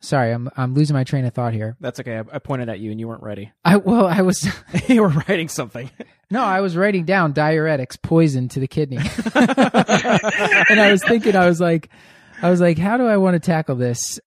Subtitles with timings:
[0.00, 1.76] Sorry, I'm I'm losing my train of thought here.
[1.80, 2.18] That's okay.
[2.18, 3.50] I, I pointed at you and you weren't ready.
[3.64, 4.48] I well, I was
[4.88, 5.90] you were writing something.
[6.30, 8.98] no, I was writing down diuretics, poison to the kidney,
[9.34, 11.88] and I was thinking, I was like,
[12.40, 14.20] I was like, how do I want to tackle this?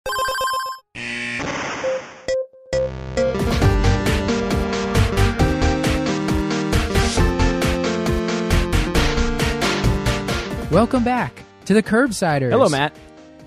[10.70, 12.50] Welcome back to the Curbsiders.
[12.50, 12.94] Hello, Matt.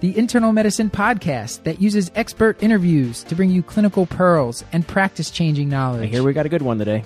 [0.04, 5.30] The internal medicine podcast that uses expert interviews to bring you clinical pearls and practice
[5.30, 6.02] changing knowledge.
[6.02, 7.02] I hear we got a good one today.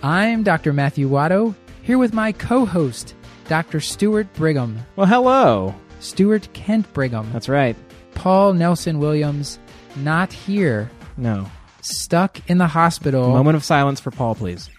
[0.00, 0.72] I'm Dr.
[0.72, 3.16] Matthew Watto, here with my co host,
[3.48, 3.80] Dr.
[3.80, 5.74] Stuart Brigham, Well, hello.
[5.98, 7.74] Stuart Kent Brigham, That's right.
[8.14, 9.58] Paul Nelson Williams,
[9.96, 11.46] not here, No.
[11.80, 14.70] stuck in the hospital, Moment of silence for Paul, please.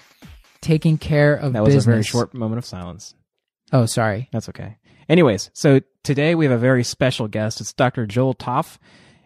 [0.62, 1.86] taking care of That was business.
[1.86, 3.14] a very short moment of silence.
[3.73, 4.30] Oh, sorry.
[4.31, 4.78] That's okay.
[5.10, 7.62] Anyways, so today we have a very special guest.
[7.62, 8.06] It's Dr.
[8.06, 8.78] Joel Topf.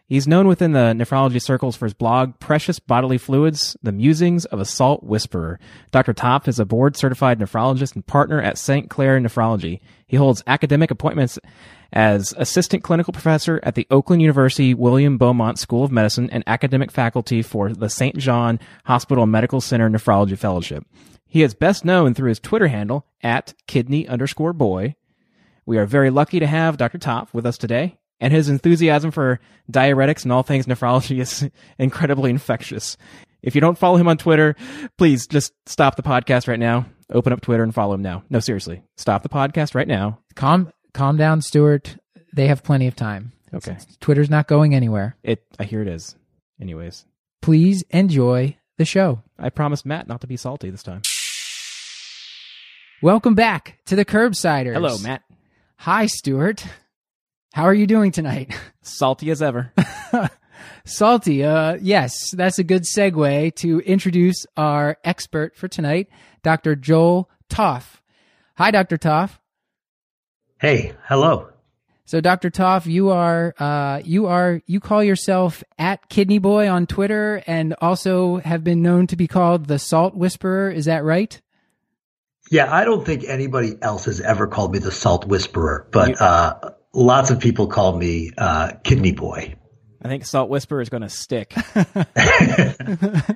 [0.05, 4.59] He's known within the nephrology circles for his blog, Precious Bodily Fluids, The Musings of
[4.59, 5.57] a Salt Whisperer.
[5.91, 6.13] Dr.
[6.13, 8.89] Topf is a board certified nephrologist and partner at St.
[8.89, 9.79] Clair Nephrology.
[10.05, 11.39] He holds academic appointments
[11.93, 16.91] as assistant clinical professor at the Oakland University William Beaumont School of Medicine and academic
[16.91, 18.17] faculty for the St.
[18.17, 20.85] John Hospital Medical Center Nephrology Fellowship.
[21.25, 24.95] He is best known through his Twitter handle at kidney underscore boy.
[25.65, 26.97] We are very lucky to have Dr.
[26.97, 29.39] Topf with us today, and his enthusiasm for
[29.71, 32.97] diuretics and all things nephrology is incredibly infectious.
[33.43, 34.55] If you don't follow him on Twitter,
[34.97, 36.85] please just stop the podcast right now.
[37.11, 38.23] Open up Twitter and follow him now.
[38.29, 38.83] No, seriously.
[38.97, 40.19] Stop the podcast right now.
[40.35, 41.97] Calm, calm down, Stuart.
[42.33, 43.33] They have plenty of time.
[43.53, 43.77] Okay.
[43.99, 45.17] Twitter's not going anywhere.
[45.23, 46.15] It I hear it is.
[46.61, 47.05] Anyways.
[47.41, 49.21] Please enjoy the show.
[49.37, 51.01] I promised Matt not to be salty this time.
[53.01, 54.73] Welcome back to the Curbsiders.
[54.73, 55.23] Hello, Matt.
[55.81, 56.63] Hi, Stuart.
[57.53, 58.55] How are you doing tonight?
[58.83, 59.73] Salty as ever.
[60.85, 61.43] Salty.
[61.43, 66.07] Uh, yes, that's a good segue to introduce our expert for tonight,
[66.43, 66.75] Dr.
[66.75, 67.99] Joel Topf.
[68.57, 68.99] Hi, Dr.
[68.99, 69.39] Topf.
[70.59, 71.49] Hey, hello.
[72.05, 72.51] So, Dr.
[72.51, 77.73] Topf, you are uh, you are you call yourself at Kidney Boy on Twitter, and
[77.81, 80.69] also have been known to be called the Salt Whisperer.
[80.69, 81.41] Is that right?
[82.51, 86.15] Yeah, I don't think anybody else has ever called me the Salt Whisperer, but You-
[86.15, 89.55] uh, lots of people call me uh, Kidney Boy.
[90.03, 91.53] I think Salt Whisperer is going to stick.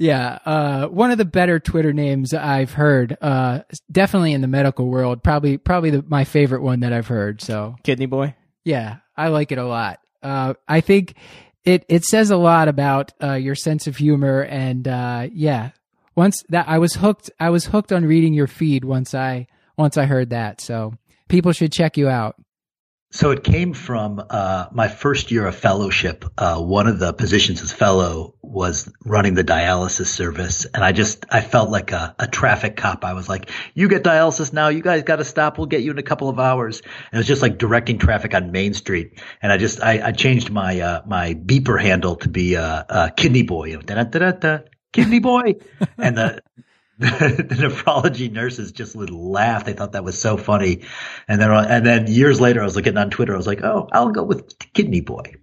[0.00, 4.86] Yeah, uh, one of the better Twitter names I've heard, uh, definitely in the medical
[4.86, 7.40] world, probably probably the, my favorite one that I've heard.
[7.42, 8.36] So Kidney boy.
[8.64, 9.98] yeah, I like it a lot.
[10.22, 11.14] Uh, I think
[11.64, 15.70] it it says a lot about uh, your sense of humor, and uh, yeah,
[16.18, 19.46] once that I was hooked, I was hooked on reading your feed once I
[19.76, 20.60] once I heard that.
[20.60, 20.94] So
[21.28, 22.34] people should check you out.
[23.10, 26.26] So it came from uh, my first year of fellowship.
[26.36, 31.24] Uh, one of the positions as fellow was running the dialysis service, and I just
[31.30, 33.04] I felt like a, a traffic cop.
[33.04, 34.68] I was like, "You get dialysis now.
[34.68, 35.56] You guys got to stop.
[35.56, 38.34] We'll get you in a couple of hours." And it was just like directing traffic
[38.34, 39.22] on Main Street.
[39.40, 43.44] And I just I, I changed my uh, my beeper handle to be uh, Kidney
[43.44, 43.68] Boy.
[43.68, 43.82] You know,
[44.92, 45.56] Kidney Boy,
[45.98, 46.42] and the
[46.98, 47.06] the,
[47.48, 49.64] the nephrology nurses just would laugh.
[49.64, 50.82] They thought that was so funny.
[51.26, 53.34] And then, and then years later, I was looking on Twitter.
[53.34, 55.34] I was like, oh, I'll go with Kidney Boy.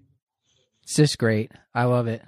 [0.84, 1.52] It's just great.
[1.74, 2.22] I love it.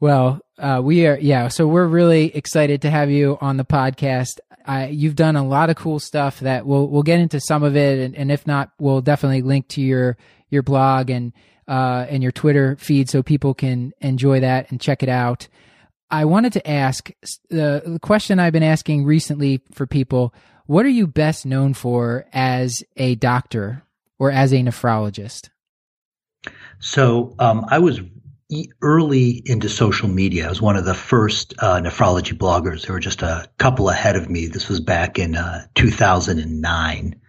[0.00, 1.48] Well, uh, we are, yeah.
[1.48, 4.40] So we're really excited to have you on the podcast.
[4.66, 7.76] I, you've done a lot of cool stuff that we'll we'll get into some of
[7.76, 10.16] it, and, and if not, we'll definitely link to your
[10.48, 11.32] your blog and
[11.68, 15.48] uh, and your Twitter feed so people can enjoy that and check it out.
[16.14, 17.10] I wanted to ask
[17.50, 20.32] the, question I've been asking recently for people:
[20.66, 23.82] What are you best known for as a doctor
[24.18, 25.50] or as a nephrologist?
[26.78, 28.00] So um, I was
[28.80, 30.46] early into social media.
[30.46, 32.86] I was one of the first uh, nephrology bloggers.
[32.86, 34.46] There were just a couple ahead of me.
[34.46, 37.20] This was back in uh, 2009,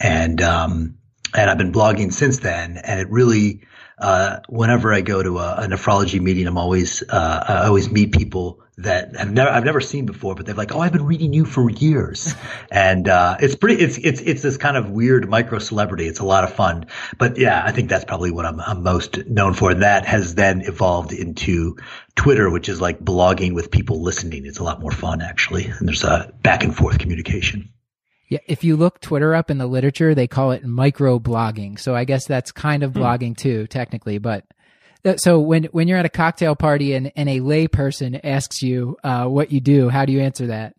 [0.00, 0.96] and um,
[1.34, 2.78] and I've been blogging since then.
[2.78, 3.66] And it really,
[3.98, 8.12] uh, whenever I go to a, a nephrology meeting, I'm always uh, I always meet
[8.12, 11.32] people that have never I've never seen before, but they're like, "Oh, I've been reading
[11.32, 12.34] you for years,"
[12.70, 13.82] and uh, it's pretty.
[13.82, 16.06] It's it's it's this kind of weird micro celebrity.
[16.06, 16.86] It's a lot of fun,
[17.18, 19.70] but yeah, I think that's probably what I'm I'm most known for.
[19.70, 21.76] And that has then evolved into
[22.16, 24.44] Twitter, which is like blogging with people listening.
[24.44, 27.70] It's a lot more fun actually, and there's a back and forth communication.
[28.28, 31.78] Yeah, if you look Twitter up in the literature, they call it micro blogging.
[31.78, 34.18] So I guess that's kind of blogging too, technically.
[34.18, 34.44] But
[35.04, 38.62] uh, so when when you're at a cocktail party and, and a lay person asks
[38.62, 40.74] you uh, what you do, how do you answer that?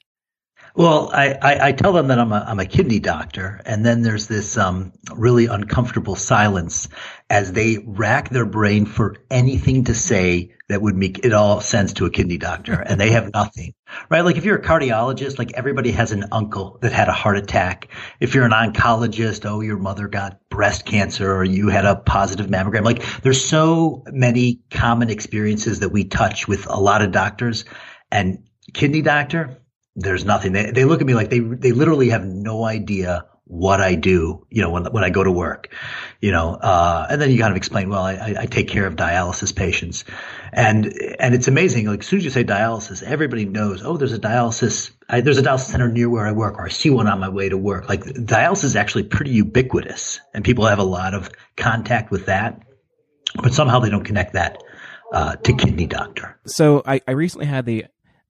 [0.76, 4.02] Well, I, I, I tell them that I'm a, I'm a kidney doctor, and then
[4.02, 6.90] there's this um, really uncomfortable silence,
[7.30, 11.94] as they rack their brain for anything to say that would make it all sense
[11.94, 13.74] to a kidney doctor and they have nothing.
[14.10, 14.22] Right?
[14.22, 17.90] Like if you're a cardiologist like everybody has an uncle that had a heart attack.
[18.20, 22.48] If you're an oncologist oh your mother got breast cancer or you had a positive
[22.48, 22.84] mammogram.
[22.84, 27.66] Like there's so many common experiences that we touch with a lot of doctors.
[28.12, 29.62] And kidney doctor
[29.96, 30.52] there's nothing.
[30.52, 34.46] They, they look at me like they they literally have no idea what I do,
[34.50, 35.74] you know, when when I go to work,
[36.20, 38.96] you know, uh, and then you kind of explain, well, I, I take care of
[38.96, 40.04] dialysis patients,
[40.52, 40.88] and
[41.20, 41.86] and it's amazing.
[41.86, 43.84] Like as soon as you say dialysis, everybody knows.
[43.84, 44.92] Oh, there's a dialysis.
[45.08, 47.30] I, there's a dialysis center near where I work, or I see one on my
[47.30, 47.88] way to work.
[47.88, 52.64] Like dialysis is actually pretty ubiquitous, and people have a lot of contact with that,
[53.36, 54.58] but somehow they don't connect that
[55.14, 56.40] uh, to kidney doctor.
[56.48, 57.86] So I, I recently had the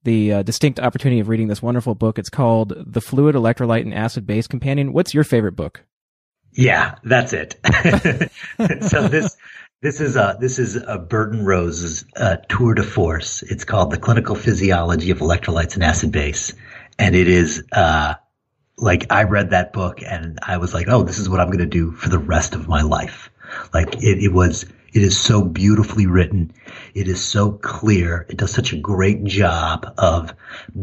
[0.06, 2.18] the uh, distinct opportunity of reading this wonderful book.
[2.18, 4.94] It's called The Fluid Electrolyte and Acid Base Companion.
[4.94, 5.82] What's your favorite book?
[6.52, 7.56] Yeah, that's it.
[8.88, 9.36] so this
[9.82, 13.42] this is a this is a Burton Rose's uh, tour de force.
[13.42, 16.54] It's called The Clinical Physiology of Electrolytes and Acid Base,
[16.98, 18.14] and it is uh,
[18.78, 21.58] like I read that book and I was like, oh, this is what I'm going
[21.58, 23.28] to do for the rest of my life.
[23.74, 26.52] Like it, it was it is so beautifully written.
[26.94, 28.26] It is so clear.
[28.28, 30.34] It does such a great job of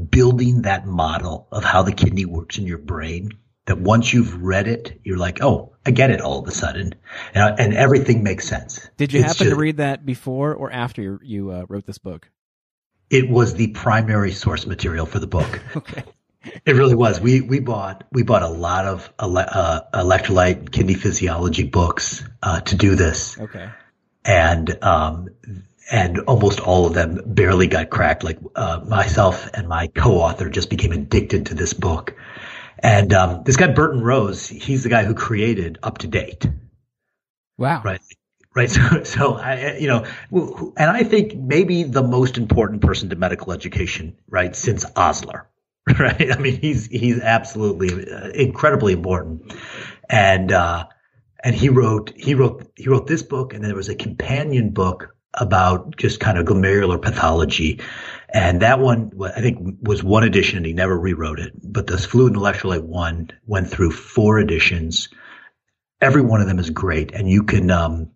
[0.10, 3.32] building that model of how the kidney works in your brain
[3.66, 6.96] that once you've read it, you're like, oh, I get it all of a sudden.
[7.34, 8.88] And, and everything makes sense.
[8.98, 11.86] Did you it's happen just, to read that before or after you, you uh, wrote
[11.86, 12.30] this book?
[13.10, 15.62] It was the primary source material for the book.
[15.76, 16.04] okay.
[16.66, 17.22] It really was.
[17.22, 22.60] We we bought we bought a lot of ele- uh, electrolyte kidney physiology books uh,
[22.60, 23.40] to do this.
[23.40, 23.70] Okay
[24.26, 25.30] and um,
[25.92, 28.24] and almost all of them barely got cracked.
[28.24, 32.16] Like uh, myself and my co-author just became addicted to this book.
[32.80, 36.54] And um, this guy Burton Rose, he's the guy who created UpToDate.
[37.58, 37.82] Wow.
[37.84, 38.02] Right.
[38.56, 38.70] Right.
[38.70, 40.06] So, so I, you know,
[40.78, 45.48] and I think maybe the most important person to medical education, right, since Osler.
[46.00, 46.32] Right.
[46.32, 49.54] I mean, he's he's absolutely uh, incredibly important,
[50.10, 50.86] and uh,
[51.44, 54.72] and he wrote he wrote he wrote this book, and then there was a companion
[54.72, 57.82] book about just kind of glomerular pathology.
[58.30, 61.54] And that one, I think, was one edition, and he never rewrote it.
[61.62, 65.10] But this fluid and electrolyte one went through four editions.
[66.02, 68.12] Every one of them is great, and you can um,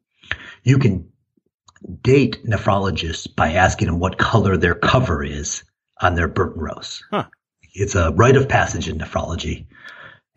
[0.63, 1.09] you can
[2.01, 5.63] date nephrologists by asking them what color their cover is
[6.01, 7.03] on their Burton Rose.
[7.11, 7.25] Huh.
[7.73, 9.67] It's a rite of passage in nephrology.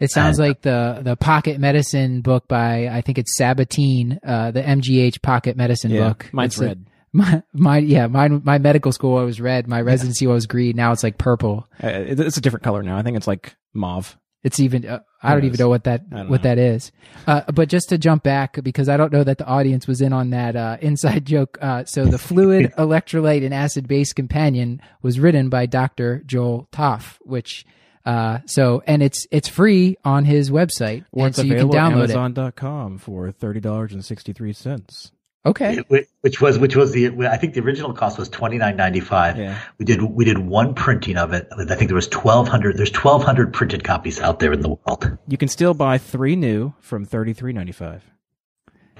[0.01, 4.51] It sounds and, like the the pocket medicine book by I think it's Sabatine, uh,
[4.51, 6.31] the MGH pocket medicine yeah, book.
[6.33, 6.87] Mine's it's red.
[6.87, 9.69] A, my, my yeah, my my medical school was red.
[9.69, 10.33] My residency yeah.
[10.33, 10.77] was green.
[10.77, 11.69] Now it's like purple.
[11.83, 12.97] Uh, it's a different color now.
[12.97, 14.17] I think it's like mauve.
[14.43, 16.37] It's even uh, I don't even know what that what know.
[16.39, 16.93] that is.
[17.27, 20.15] Uh, but just to jump back because I don't know that the audience was in
[20.15, 21.59] on that uh, inside joke.
[21.61, 26.23] Uh, so the fluid electrolyte and acid base companion was written by Dr.
[26.25, 27.67] Joel Topf, which
[28.05, 31.93] uh, so and it's it's free on his website, or it's so available you can
[31.93, 35.13] download on Amazon.com for thirty dollars and sixty three cents.
[35.45, 35.83] Okay,
[36.21, 39.39] which was which was the I think the original cost was twenty nine ninety five.
[39.39, 39.59] Yeah.
[39.79, 41.49] We did we did one printing of it.
[41.51, 42.77] I think there was twelve hundred.
[42.77, 45.19] There's twelve hundred printed copies out there in the world.
[45.29, 48.03] You can still buy three new from thirty three ninety five.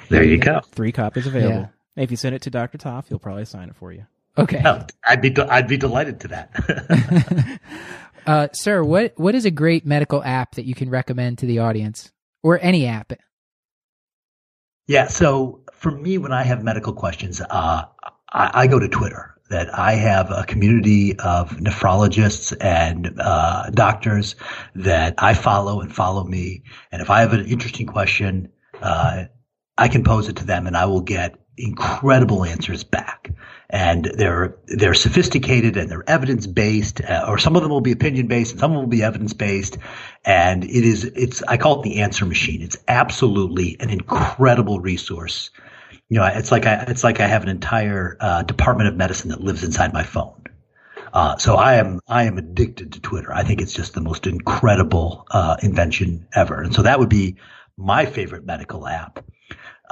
[0.09, 0.61] There you go.
[0.73, 1.71] Three copies available.
[1.97, 2.03] Yeah.
[2.03, 4.07] If you send it to Doctor Topf, he'll probably sign it for you.
[4.39, 4.63] Okay.
[4.65, 7.61] Oh, I'd be I'd be delighted to that.
[8.27, 11.59] Uh, sir, what what is a great medical app that you can recommend to the
[11.59, 12.13] audience,
[12.43, 13.13] or any app?
[14.87, 17.85] Yeah, so for me, when I have medical questions, uh,
[18.33, 19.35] I, I, go to Twitter.
[19.49, 24.37] That I have a community of nephrologists and uh, doctors
[24.77, 26.63] that I follow and follow me.
[26.93, 29.25] And if I have an interesting question, uh,
[29.77, 33.33] I can pose it to them, and I will get incredible answers back
[33.71, 37.93] and they're they're sophisticated and they're evidence based, uh, or some of them will be
[37.93, 39.79] opinion based, and some will be evidence based.
[40.25, 42.63] And it is it's I call it the answer machine.
[42.63, 45.51] It's absolutely an incredible resource.
[46.09, 49.31] You know, it's like I it's like I have an entire uh, department of medicine
[49.31, 50.43] that lives inside my phone.
[51.13, 53.33] Uh, so I am I am addicted to Twitter.
[53.33, 56.61] I think it's just the most incredible uh, invention ever.
[56.61, 57.37] And so that would be
[57.77, 59.25] my favorite medical app.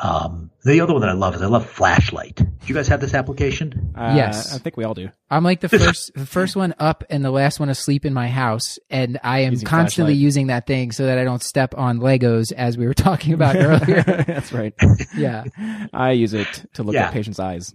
[0.00, 2.36] Um, the other one that I love is I love Flashlight.
[2.36, 3.94] Do you guys have this application?
[3.96, 5.10] Uh, yes, I think we all do.
[5.30, 8.28] I'm like the first, the first one up and the last one asleep in my
[8.28, 10.22] house, and I am using constantly flashlight.
[10.22, 13.56] using that thing so that I don't step on Legos, as we were talking about
[13.56, 14.02] earlier.
[14.26, 14.74] That's right.
[15.16, 15.44] yeah,
[15.92, 17.06] I use it to look yeah.
[17.06, 17.74] at patients' eyes.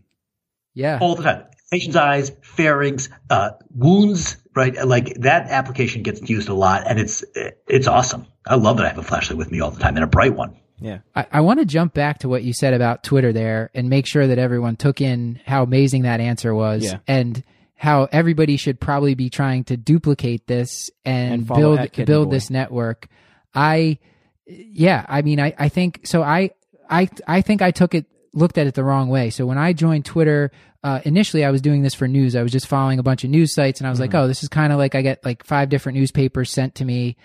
[0.73, 1.45] Yeah, all the time.
[1.71, 4.37] Patients' eyes, pharynx, uh, wounds.
[4.55, 7.23] Right, like that application gets used a lot, and it's
[7.67, 8.27] it's awesome.
[8.45, 10.35] I love that I have a flashlight with me all the time and a bright
[10.35, 10.57] one.
[10.83, 10.99] Yeah.
[11.15, 14.05] I, I want to jump back to what you said about Twitter there and make
[14.05, 16.99] sure that everyone took in how amazing that answer was Yeah.
[17.07, 17.41] and
[17.75, 22.35] how everybody should probably be trying to duplicate this and, And build build Boy.
[22.35, 23.07] this network.
[23.55, 23.97] I
[24.45, 26.51] yeah, I mean I, I think so I
[26.89, 29.29] I I think I took it looked at it the wrong way.
[29.29, 30.51] So when I joined Twitter,
[30.83, 32.35] uh, initially I was doing this for news.
[32.35, 34.43] I was just following a bunch of news sites and I was like, oh, this
[34.43, 37.15] is kind of like I get like five different newspapers sent to me.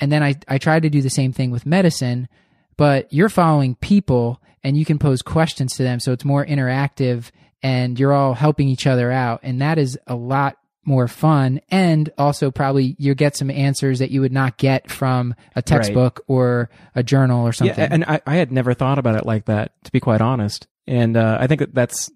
[0.00, 2.28] And then I, I tried to do the same thing with medicine,
[2.76, 6.00] but you're following people and you can pose questions to them.
[6.00, 7.30] So it's more interactive
[7.62, 9.40] and you're all helping each other out.
[9.42, 11.60] And that is a lot more fun.
[11.68, 16.20] And also probably you get some answers that you would not get from a textbook
[16.28, 17.76] or a journal or something.
[17.76, 20.68] Yeah, and I, I had never thought about it like that, to be quite honest.
[20.86, 22.10] And uh, I think that that's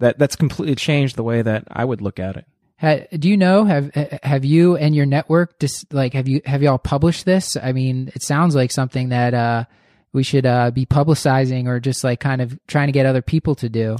[0.00, 2.46] that that's completely changed the way that I would look at it.
[2.80, 3.92] Ha, do you know have
[4.22, 7.56] have you and your network just like have you have y'all published this?
[7.56, 9.64] I mean, it sounds like something that uh,
[10.12, 13.54] we should uh, be publicizing or just like kind of trying to get other people
[13.56, 13.96] to do.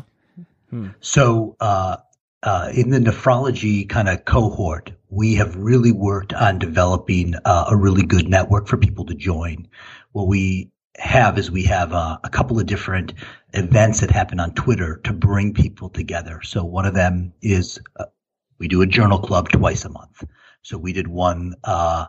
[1.01, 1.97] So, uh,
[2.43, 7.77] uh, in the nephrology kind of cohort, we have really worked on developing uh, a
[7.77, 9.67] really good network for people to join.
[10.13, 13.15] What we have is we have uh, a couple of different
[13.55, 16.43] events that happen on Twitter to bring people together.
[16.43, 18.05] So one of them is uh,
[18.59, 20.25] we do a journal club twice a month.
[20.63, 22.07] So we did one uh,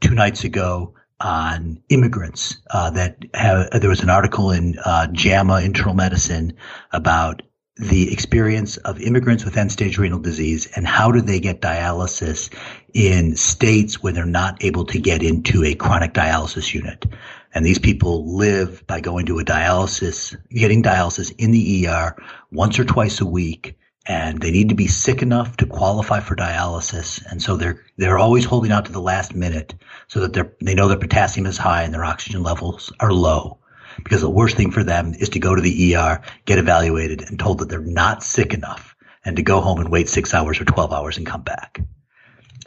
[0.00, 2.58] two nights ago on immigrants.
[2.70, 6.54] Uh, that have, there was an article in uh, JAMA Internal Medicine
[6.92, 7.42] about
[7.76, 12.52] the experience of immigrants with end-stage renal disease and how do they get dialysis
[12.92, 17.06] in states where they're not able to get into a chronic dialysis unit.
[17.54, 22.16] And these people live by going to a dialysis, getting dialysis in the ER
[22.50, 23.76] once or twice a week.
[24.08, 27.22] And they need to be sick enough to qualify for dialysis.
[27.30, 29.74] And so they're, they're always holding out to the last minute
[30.08, 33.58] so that they're, they know their potassium is high and their oxygen levels are low
[34.02, 37.38] because the worst thing for them is to go to the ER, get evaluated, and
[37.38, 40.64] told that they're not sick enough, and to go home and wait six hours or
[40.64, 41.80] twelve hours and come back.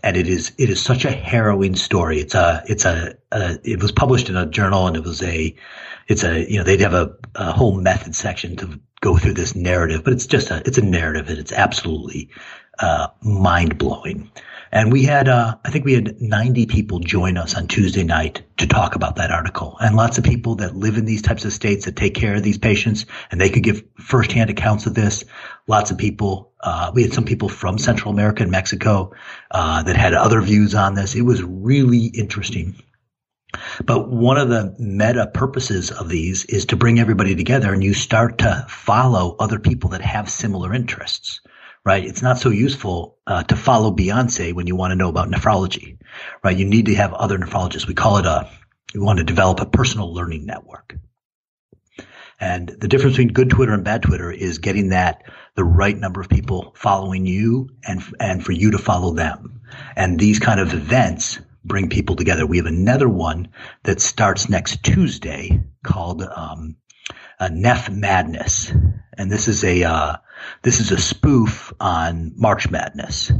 [0.04, 2.20] And it is it is such a harrowing story.
[2.20, 5.56] It's a it's a, a it was published in a journal, and it was a
[6.08, 9.56] it's a you know they'd have a, a whole method section to go through this
[9.56, 12.30] narrative, but it's just a it's a narrative, and it's absolutely
[12.80, 14.32] uh, mind blowing.
[14.74, 18.42] And we had, uh, I think we had 90 people join us on Tuesday night
[18.58, 19.76] to talk about that article.
[19.82, 22.44] And lots of people that live in these types of states that take care of
[22.44, 25.26] these patients and they could give firsthand accounts of this.
[25.68, 29.12] Lots of people, uh, we had some people from Central America and Mexico,
[29.52, 31.16] uh, that had other views on this.
[31.16, 32.82] It was really interesting.
[33.86, 37.94] But one of the meta purposes of these is to bring everybody together and you
[37.94, 41.42] start to follow other people that have similar interests
[41.84, 42.06] right?
[42.06, 45.98] It's not so useful uh, to follow Beyonce when you want to know about nephrology,
[46.44, 46.58] right?
[46.58, 47.88] You need to have other nephrologists.
[47.88, 48.50] We call it a,
[48.94, 50.98] we want to develop a personal learning network.
[52.40, 55.24] And the difference between good Twitter and bad Twitter is getting that
[55.56, 59.62] the right number of people following you and and for you to follow them.
[59.96, 62.46] And these kind of events bring people together.
[62.46, 63.50] We have another one
[63.84, 66.76] that starts next Tuesday called um,
[67.40, 68.72] uh, Neph Madness,
[69.18, 70.18] and this is a uh,
[70.64, 73.32] this is a spoof on March Madness.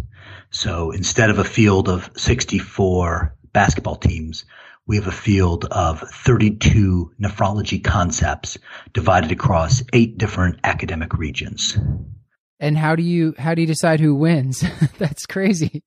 [0.50, 4.46] So instead of a field of 64 basketball teams,
[4.86, 8.58] we have a field of 32 nephrology concepts
[8.94, 11.78] divided across eight different academic regions.
[12.60, 14.64] And how do you how do you decide who wins?
[14.98, 15.84] That's crazy.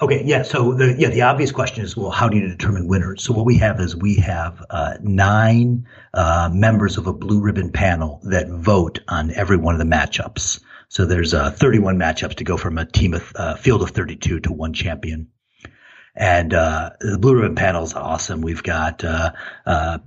[0.00, 0.42] Okay, yeah.
[0.42, 3.22] So the yeah the obvious question is well, how do you determine winners?
[3.22, 7.70] So what we have is we have uh, nine uh, members of a blue ribbon
[7.70, 10.60] panel that vote on every one of the matchups.
[10.88, 14.40] So there's uh, 31 matchups to go from a team of uh, field of 32
[14.40, 15.28] to one champion.
[16.14, 18.40] And uh, the blue ribbon panel is awesome.
[18.40, 19.32] We've got uh,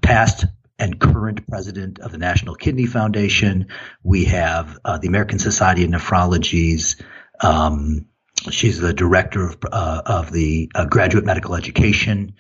[0.01, 0.46] past
[0.79, 3.67] and current president of the National Kidney Foundation.
[4.03, 6.96] We have the American Society of Nephrology's.
[7.41, 8.06] Um,
[8.51, 12.34] she's the director of, uh, of the uh, graduate medical education.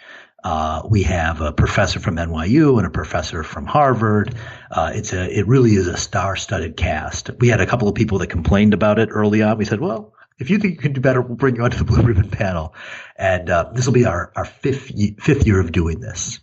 [0.43, 4.35] Uh, we have a professor from NYU and a professor from Harvard.
[4.71, 7.31] Uh, it's a, it really is a star-studded cast.
[7.39, 9.57] We had a couple of people that complained about it early on.
[9.57, 11.83] We said, well, if you think you can do better, we'll bring you onto the
[11.85, 12.75] blue ribbon panel.
[13.17, 16.39] And uh, this will be our, our fifth, fifth year of doing this.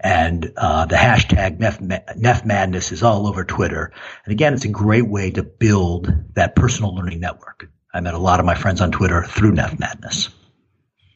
[0.00, 1.80] And uh, the hashtag Neph,
[2.16, 3.92] Neph Madness is all over Twitter.
[4.24, 7.68] And again, it's a great way to build that personal learning network.
[7.94, 10.28] I met a lot of my friends on Twitter through Neph Madness.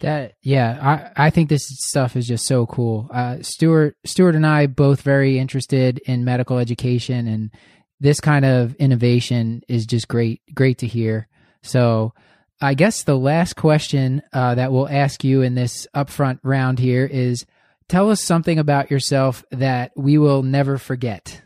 [0.01, 3.11] That yeah, I I think this stuff is just so cool.
[3.13, 7.51] Uh, Stuart Stuart and I both very interested in medical education, and
[7.99, 11.27] this kind of innovation is just great great to hear.
[11.65, 12.15] So,
[12.61, 17.05] I guess the last question uh, that we'll ask you in this upfront round here
[17.05, 17.45] is:
[17.89, 21.43] tell us something about yourself that we will never forget.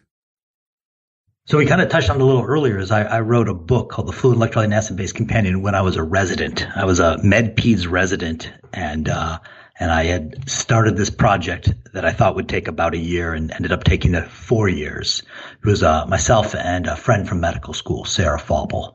[1.53, 3.53] So we kind of touched on it a little earlier as I, I wrote a
[3.53, 6.67] book called The Fluid Electrolyte and Acid Base Companion when I was a resident.
[6.75, 9.39] I was a med-peds resident and, uh,
[9.79, 13.51] and I had started this project that I thought would take about a year and
[13.51, 15.25] ended up taking it four years.
[15.63, 18.95] It was uh, myself and a friend from medical school, Sarah Faubel.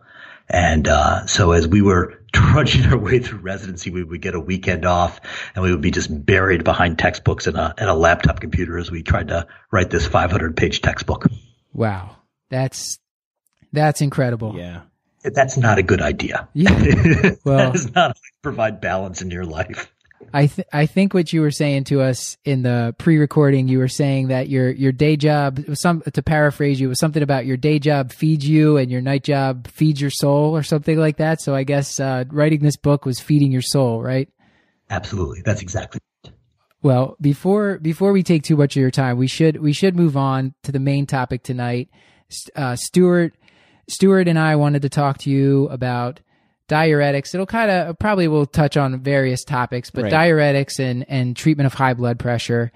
[0.49, 4.39] And uh, so as we were trudging our way through residency, we would get a
[4.39, 5.21] weekend off
[5.53, 8.89] and we would be just buried behind textbooks and a, and a laptop computer as
[8.89, 11.27] we tried to write this 500 page textbook.
[11.71, 12.16] Wow.
[12.49, 12.99] That's,
[13.73, 14.55] that's incredible.
[14.57, 14.81] Yeah.
[15.23, 16.47] That's not a good idea.
[16.53, 16.71] Yeah.
[17.43, 19.91] Well, that is not provide balance in your life.
[20.33, 23.87] I th- I think what you were saying to us in the pre-recording, you were
[23.87, 27.79] saying that your your day job, some to paraphrase you, was something about your day
[27.79, 31.41] job feeds you and your night job feeds your soul, or something like that.
[31.41, 34.29] So I guess uh, writing this book was feeding your soul, right?
[34.89, 36.01] Absolutely, that's exactly.
[36.81, 40.17] Well, before before we take too much of your time, we should we should move
[40.17, 41.89] on to the main topic tonight.
[42.55, 43.34] Uh, Stuart
[43.89, 46.19] Stuart and I wanted to talk to you about
[46.67, 47.34] diuretics.
[47.34, 50.13] It'll kind of probably will touch on various topics, but right.
[50.13, 52.72] diuretics and and treatment of high blood pressure.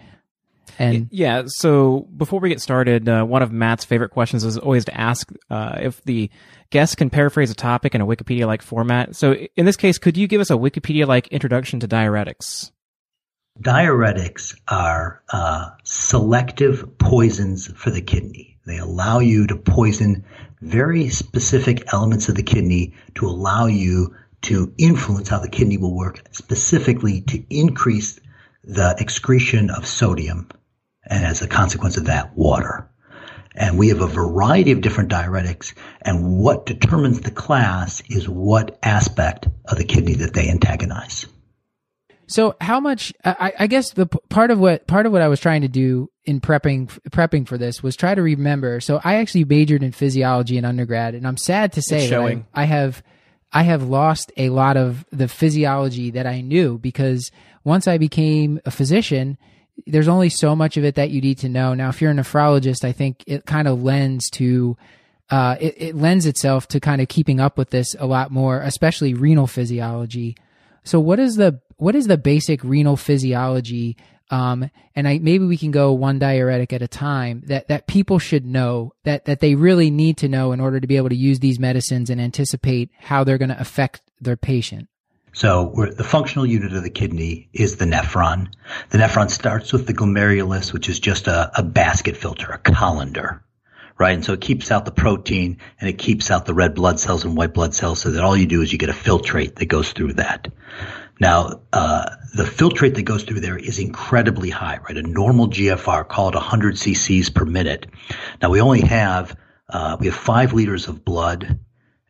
[0.79, 4.85] And yeah, so before we get started, uh, one of Matt's favorite questions is always
[4.85, 6.29] to ask uh, if the
[6.69, 9.15] guest can paraphrase a topic in a Wikipedia-like format.
[9.15, 12.71] So in this case, could you give us a Wikipedia-like introduction to diuretics?
[13.59, 18.50] Diuretics are uh, selective poisons for the kidney.
[18.65, 20.23] They allow you to poison
[20.61, 25.95] very specific elements of the kidney to allow you to influence how the kidney will
[25.95, 28.19] work, specifically to increase
[28.63, 30.47] the excretion of sodium
[31.07, 32.87] and as a consequence of that, water.
[33.55, 38.79] And we have a variety of different diuretics, and what determines the class is what
[38.81, 41.25] aspect of the kidney that they antagonize.
[42.31, 43.13] So how much?
[43.25, 46.09] I, I, guess the part of what part of what I was trying to do
[46.23, 48.79] in prepping prepping for this was try to remember.
[48.79, 52.45] So I actually majored in physiology in undergrad, and I'm sad to say that I,
[52.53, 53.03] I have
[53.51, 57.31] I have lost a lot of the physiology that I knew because
[57.65, 59.37] once I became a physician,
[59.85, 61.73] there's only so much of it that you need to know.
[61.73, 64.77] Now, if you're a nephrologist, I think it kind of lends to
[65.29, 68.61] uh, it, it lends itself to kind of keeping up with this a lot more,
[68.61, 70.37] especially renal physiology.
[70.83, 73.97] So, what is the what is the basic renal physiology?
[74.29, 78.19] Um, and I, maybe we can go one diuretic at a time that, that people
[78.19, 81.15] should know that, that they really need to know in order to be able to
[81.15, 84.89] use these medicines and anticipate how they're going to affect their patient.
[85.33, 88.53] So the functional unit of the kidney is the nephron.
[88.91, 93.43] The nephron starts with the glomerulus, which is just a, a basket filter, a colander,
[93.97, 94.13] right?
[94.13, 97.25] And so it keeps out the protein and it keeps out the red blood cells
[97.25, 99.65] and white blood cells so that all you do is you get a filtrate that
[99.65, 100.47] goes through that.
[101.21, 104.97] Now, uh, the filtrate that goes through there is incredibly high, right?
[104.97, 107.85] A normal GFR, call it 100 cc's per minute.
[108.41, 109.37] Now, we only have
[109.69, 111.59] uh, we have five liters of blood,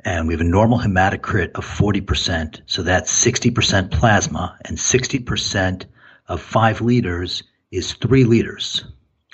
[0.05, 2.61] and we have a normal hematocrit of 40%.
[2.67, 5.85] So that's 60% plasma, and 60%
[6.29, 8.85] of five liters is three liters.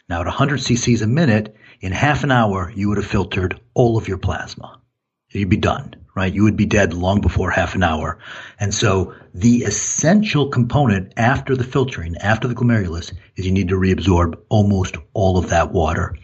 [0.09, 3.95] Now, at 100 cc's a minute, in half an hour, you would have filtered all
[3.95, 4.81] of your plasma.
[5.29, 6.33] You'd be done right?
[6.33, 8.17] You would be dead long before half an hour.
[8.59, 13.75] And so the essential component after the filtering, after the glomerulus, is you need to
[13.75, 16.17] reabsorb almost all of that water.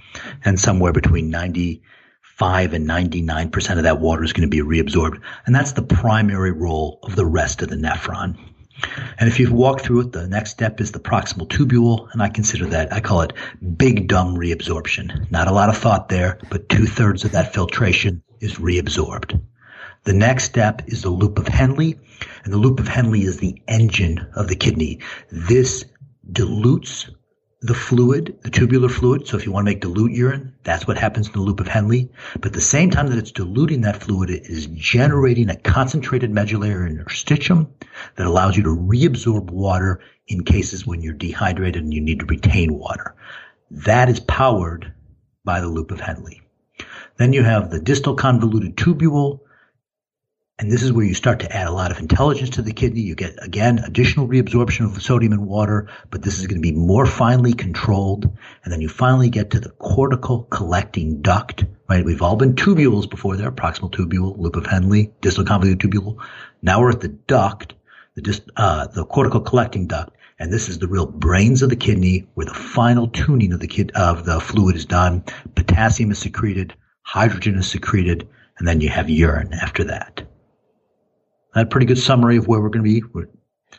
[0.44, 5.22] And somewhere between 95 and 99% of that water is going to be reabsorbed.
[5.46, 8.36] And that's the primary role of the rest of the nephron.
[9.20, 12.30] And if you walk through it, the next step is the proximal tubule, and I
[12.30, 13.34] consider that, I call it
[13.78, 15.30] big dumb reabsorption.
[15.30, 19.40] Not a lot of thought there, but two thirds of that filtration is reabsorbed.
[20.04, 21.94] The next step is the loop of Henle,
[22.44, 25.00] and the loop of Henle is the engine of the kidney.
[25.32, 25.86] This
[26.32, 27.10] dilutes
[27.62, 29.26] the fluid, the tubular fluid.
[29.26, 31.68] So if you want to make dilute urine, that's what happens in the loop of
[31.68, 32.10] Henle.
[32.34, 36.30] But at the same time that it's diluting that fluid, it is generating a concentrated
[36.32, 37.70] medullary interstitium
[38.18, 42.26] that allows you to reabsorb water in cases when you're dehydrated and you need to
[42.26, 43.16] retain water.
[43.72, 44.94] That is powered
[45.46, 46.42] by the loop of Henle.
[47.16, 49.40] Then you have the distal convoluted tubule,
[50.60, 53.02] and this is where you start to add a lot of intelligence to the kidney.
[53.02, 56.72] You get, again, additional reabsorption of sodium and water, but this is going to be
[56.72, 58.26] more finely controlled.
[58.64, 62.06] And then you finally get to the cortical collecting duct, right?
[62.06, 66.24] We've all been tubules before there, proximal tubule, loop of Henle, distal convoluted tubule.
[66.62, 67.74] Now we're at the duct,
[68.16, 70.16] the, uh, the cortical collecting duct.
[70.38, 73.68] And this is the real brains of the kidney where the final tuning of the
[73.68, 75.24] kid, of the fluid is done.
[75.56, 78.28] Potassium is secreted, hydrogen is secreted,
[78.60, 80.24] and then you have urine after that
[81.56, 83.04] a pretty good summary of where we're going to be.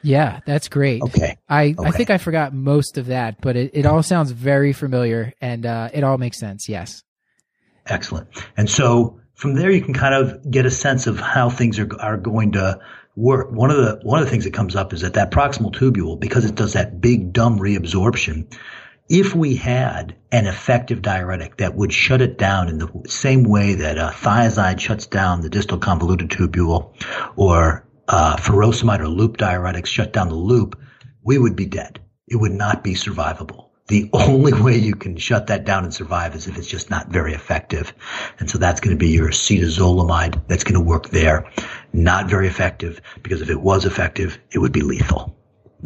[0.02, 1.02] Yeah, that's great.
[1.02, 1.38] Okay.
[1.48, 5.32] I, I think I forgot most of that, but it, it all sounds very familiar
[5.40, 6.68] and uh, it all makes sense.
[6.68, 7.02] Yes.
[7.86, 8.28] Excellent.
[8.56, 11.88] And so from there, you can kind of get a sense of how things are,
[12.00, 12.78] are going to
[13.16, 13.50] work.
[13.50, 16.18] One of the, one of the things that comes up is that that proximal tubule,
[16.18, 18.52] because it does that big dumb reabsorption,
[19.08, 23.74] if we had an effective diuretic that would shut it down in the same way
[23.74, 26.94] that uh, thiazide shuts down the distal convoluted tubule
[27.36, 30.78] or uh, furosemide or loop diuretics shut down the loop,
[31.22, 32.00] we would be dead.
[32.28, 33.68] It would not be survivable.
[33.88, 37.08] The only way you can shut that down and survive is if it's just not
[37.08, 37.92] very effective.
[38.38, 41.50] And so that's going to be your acetazolamide that's going to work there.
[41.92, 45.36] Not very effective because if it was effective, it would be lethal.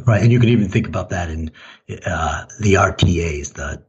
[0.06, 0.22] Right.
[0.22, 1.50] And you can even think about that in
[2.06, 3.82] uh, the RTAs, the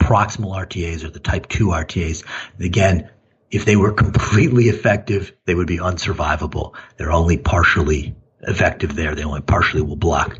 [0.00, 2.24] proximal RTAs or the type 2 RTAs.
[2.58, 3.08] Again,
[3.50, 6.74] if they were completely effective, they would be unsurvivable.
[6.96, 9.14] They're only partially effective there.
[9.14, 10.38] They only partially will block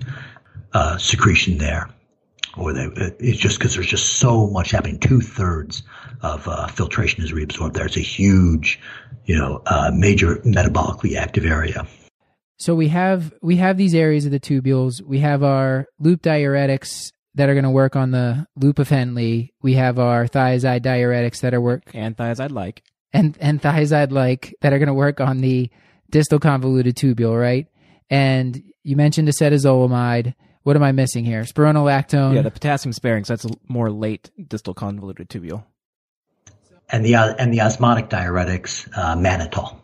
[0.73, 1.89] uh, secretion there.
[2.57, 2.89] Or they,
[3.21, 4.99] it's just because there's just so much happening.
[4.99, 5.83] Two thirds
[6.23, 7.87] of uh, filtration is reabsorbed there.
[7.87, 8.81] It's a huge,
[9.25, 11.87] you know, uh, major metabolically active area.
[12.59, 15.03] So we have we have these areas of the tubules.
[15.03, 19.49] We have our loop diuretics that are going to work on the loop of Henle.
[19.63, 22.83] We have our thiazide diuretics that are work And thiazide like.
[23.13, 25.71] and and thiazide like that are going to work on the
[26.11, 27.67] distal convoluted tubule, right?
[28.11, 30.35] And you mentioned acetazolamide.
[30.63, 31.43] What am I missing here?
[31.43, 32.35] Spironolactone.
[32.35, 35.65] Yeah, the potassium sparing, so that's a more late distal convoluted tubule.
[36.91, 39.77] and the uh, and the osmotic diuretics, uh, mannitol,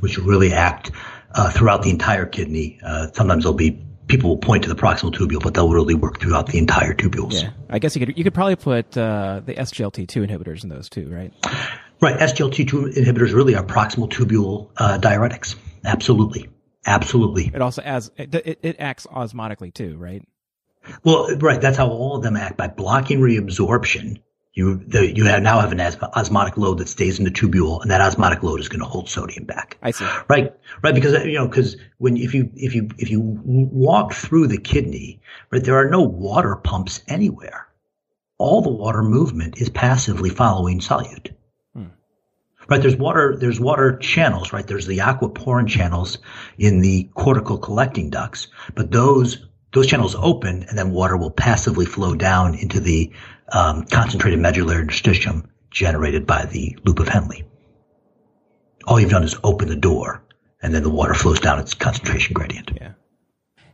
[0.00, 0.90] which really act
[1.34, 2.78] uh, throughout the entire kidney.
[2.84, 6.20] Uh, sometimes they'll be people will point to the proximal tubule, but they'll really work
[6.20, 7.42] throughout the entire tubules.
[7.42, 10.88] Yeah, I guess you could you could probably put uh, the SGLT2 inhibitors in those
[10.88, 11.32] too, right?
[12.00, 12.18] Right.
[12.18, 15.56] SGLT2 inhibitors really are proximal tubule uh, diuretics.
[15.84, 16.48] Absolutely.
[16.86, 17.50] Absolutely.
[17.54, 20.26] It also as it, it acts osmotically too, right?
[21.02, 21.60] Well, right.
[21.60, 24.20] That's how all of them act by blocking reabsorption.
[24.54, 27.82] You the, you have now have an os- osmotic load that stays in the tubule,
[27.82, 29.78] and that osmotic load is going to hold sodium back.
[29.82, 30.06] I see.
[30.28, 34.46] Right, right, because you know, because when if you if you if you walk through
[34.46, 37.66] the kidney, right, there are no water pumps anywhere.
[38.38, 41.34] All the water movement is passively following solute.
[41.74, 41.86] Hmm.
[42.68, 43.36] Right, there's water.
[43.36, 44.52] There's water channels.
[44.52, 46.18] Right, there's the aquaporin channels
[46.58, 51.86] in the cortical collecting ducts, but those those channels open, and then water will passively
[51.86, 53.12] flow down into the
[53.48, 57.42] um, concentrated medullary interstitium generated by the loop of Henle
[58.86, 60.22] all you've done is open the door
[60.62, 62.70] and then the water flows down its concentration gradient.
[62.74, 62.92] Yeah.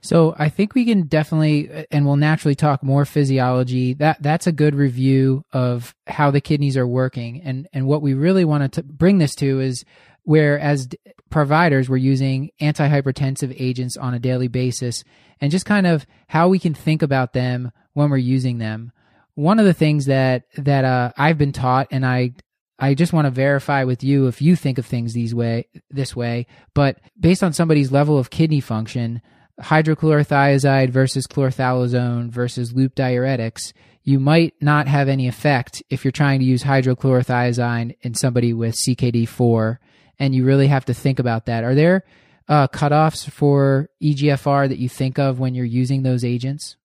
[0.03, 3.95] So I think we can definitely, and we'll naturally talk more physiology.
[3.95, 8.15] That that's a good review of how the kidneys are working, and and what we
[8.15, 9.85] really want to bring this to is
[10.23, 15.05] where as d- providers we're using antihypertensive agents on a daily basis,
[15.39, 18.93] and just kind of how we can think about them when we're using them.
[19.41, 22.35] One of the things that that uh, I've been taught, and I
[22.79, 26.15] I just want to verify with you if you think of things these way this
[26.15, 29.23] way, but based on somebody's level of kidney function,
[29.59, 33.73] hydrochlorothiazide versus chlorthalidone versus loop diuretics,
[34.03, 38.77] you might not have any effect if you're trying to use hydrochlorothiazide in somebody with
[38.77, 39.79] CKD4,
[40.19, 41.65] and you really have to think about that.
[41.65, 42.05] Are there
[42.47, 46.77] uh, cutoffs for EGFR that you think of when you're using those agents?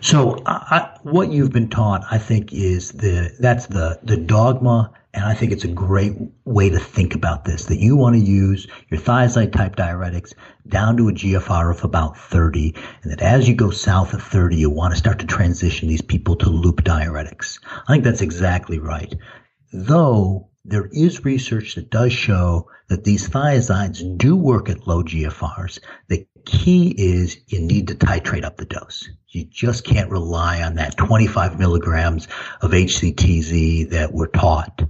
[0.00, 4.92] So, I, I, what you've been taught, I think, is the that's the the dogma,
[5.14, 7.66] and I think it's a great way to think about this.
[7.66, 10.34] That you want to use your thiazide type diuretics
[10.68, 14.56] down to a GFR of about 30, and that as you go south of 30,
[14.56, 17.58] you want to start to transition these people to loop diuretics.
[17.86, 19.14] I think that's exactly right.
[19.72, 25.80] Though there is research that does show that these thiazides do work at low GFRs.
[26.08, 29.08] The key is you need to titrate up the dose.
[29.28, 32.28] You just can't rely on that 25 milligrams
[32.60, 34.82] of HCTZ that we're taught.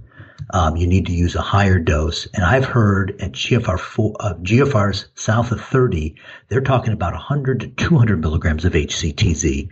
[0.49, 2.27] Um, you need to use a higher dose.
[2.33, 6.15] And I've heard at GFR four, uh, GFRs south of 30,
[6.49, 9.69] they're talking about 100 to 200 milligrams of HCTZ.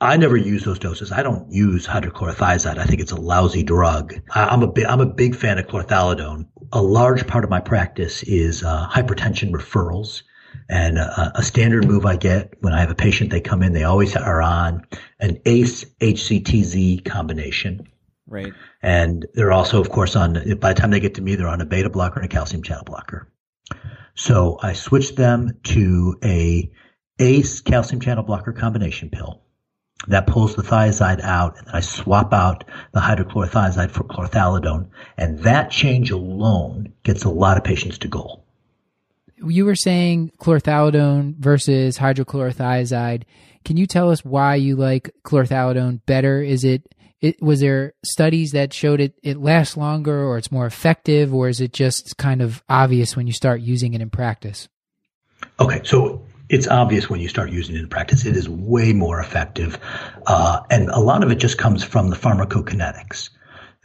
[0.00, 1.12] I never use those doses.
[1.12, 2.78] I don't use hydrochlorothiazide.
[2.78, 4.14] I think it's a lousy drug.
[4.34, 6.46] I'm a big, I'm a big fan of chlorthalidone.
[6.72, 10.22] A large part of my practice is uh, hypertension referrals.
[10.70, 13.72] And uh, a standard move I get when I have a patient, they come in,
[13.72, 14.86] they always are on
[15.18, 17.88] an ACE HCTZ combination.
[18.28, 18.52] Right.
[18.80, 21.60] And they're also, of course, on, by the time they get to me, they're on
[21.60, 23.28] a beta blocker and a calcium channel blocker.
[24.14, 26.70] So I switched them to a
[27.18, 29.42] ACE calcium channel blocker combination pill
[30.06, 35.40] that pulls the thiazide out, and then I swap out the hydrochlorothiazide for chlorthalidone, and
[35.40, 38.46] that change alone gets a lot of patients to goal.
[39.46, 43.24] You were saying chlorthalidone versus hydrochlorothiazide.
[43.64, 46.42] Can you tell us why you like chlorthalidone better?
[46.42, 50.66] Is it, it was there studies that showed it it lasts longer or it's more
[50.66, 54.68] effective or is it just kind of obvious when you start using it in practice?
[55.58, 58.26] Okay, so it's obvious when you start using it in practice.
[58.26, 59.78] It is way more effective,
[60.26, 63.30] uh, and a lot of it just comes from the pharmacokinetics.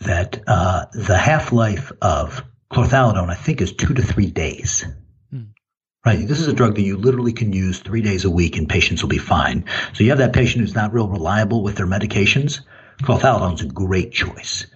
[0.02, 4.86] That uh, the half life of chlorthalidone, I think, is two to three days.
[6.06, 6.28] Right.
[6.28, 9.02] This is a drug that you literally can use three days a week, and patients
[9.02, 9.66] will be fine.
[9.94, 12.60] So you have that patient who's not real reliable with their medications.
[13.02, 14.68] Chlorthalidone is a great choice.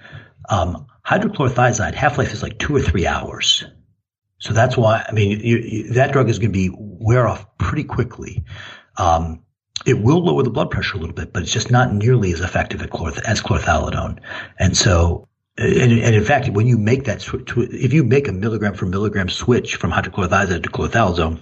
[0.50, 3.64] Um, hydrochlorothiazide half life is like two or three hours.
[4.40, 7.46] So that's why, I mean, you, you, that drug is going to be wear off
[7.60, 8.44] pretty quickly.
[8.98, 9.44] Um,
[9.86, 12.42] it will lower the blood pressure a little bit, but it's just not nearly as
[12.42, 14.20] effective as chlorthalidone.
[14.58, 15.29] And so,
[15.60, 18.86] and, and, in fact, when you make that switch, if you make a milligram for
[18.86, 21.42] milligram switch from hydrochlorothiazide to chlorthalidone,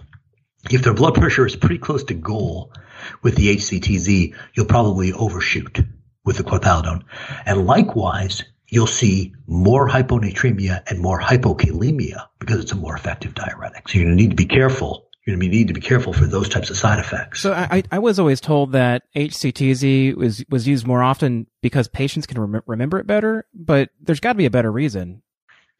[0.71, 2.73] if their blood pressure is pretty close to goal
[3.21, 5.81] with the HCTZ, you'll probably overshoot
[6.25, 7.03] with the chlorthalidone.
[7.45, 13.87] And likewise, you'll see more hyponatremia and more hypokalemia because it's a more effective diuretic.
[13.87, 15.06] So to need to be careful.
[15.27, 17.41] You're going to need to be careful for those types of side effects.
[17.41, 22.25] So I, I was always told that HCTZ was, was used more often because patients
[22.25, 25.21] can rem- remember it better, but there's got to be a better reason.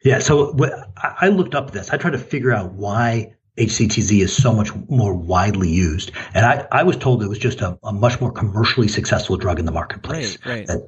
[0.04, 0.18] Yeah.
[0.18, 0.54] So
[1.02, 1.88] I looked up this.
[1.88, 6.12] I tried to figure out why HCTZ is so much more widely used.
[6.34, 9.58] And I, I was told it was just a, a much more commercially successful drug
[9.58, 10.36] in the marketplace.
[10.44, 10.78] Right, right.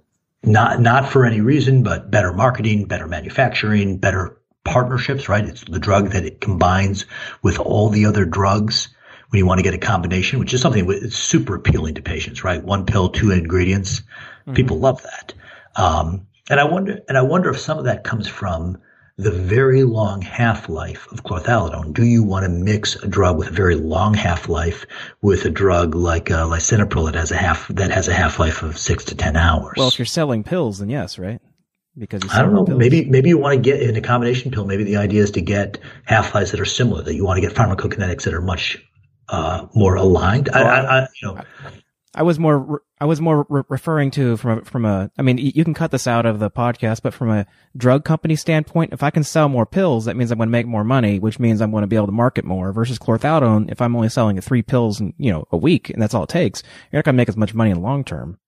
[0.42, 5.28] Not not for any reason, but better marketing, better manufacturing, better partnerships.
[5.28, 5.44] Right?
[5.44, 7.06] It's the drug that it combines
[7.42, 8.88] with all the other drugs
[9.30, 12.44] when you want to get a combination, which is something that's super appealing to patients.
[12.44, 12.62] Right?
[12.62, 14.00] One pill, two ingredients.
[14.00, 14.54] Mm-hmm.
[14.54, 15.34] People love that.
[15.76, 18.78] Um, and I wonder, and I wonder if some of that comes from
[19.20, 21.92] the very long half life of chlorthalidone.
[21.92, 24.86] Do you want to mix a drug with a very long half life
[25.20, 28.62] with a drug like uh, lisinopril that has a half that has a half life
[28.62, 29.74] of six to ten hours?
[29.76, 31.40] Well, if you're selling pills, then yes, right?
[31.96, 32.64] Because I don't know.
[32.64, 32.78] Pills.
[32.78, 34.64] Maybe maybe you want to get in a combination pill.
[34.64, 37.02] Maybe the idea is to get half lives that are similar.
[37.02, 38.78] That you want to get pharmacokinetics that are much
[39.28, 40.48] uh, more aligned.
[40.52, 41.42] Well, I, I, you know.
[42.14, 45.38] I was more I was more re- referring to from a, from a I mean
[45.38, 49.04] you can cut this out of the podcast but from a drug company standpoint if
[49.04, 51.60] I can sell more pills that means I'm going to make more money which means
[51.60, 54.62] I'm going to be able to market more versus chlorthalidone if I'm only selling three
[54.62, 57.16] pills in, you know a week and that's all it takes you're not going to
[57.16, 58.38] make as much money in the long term.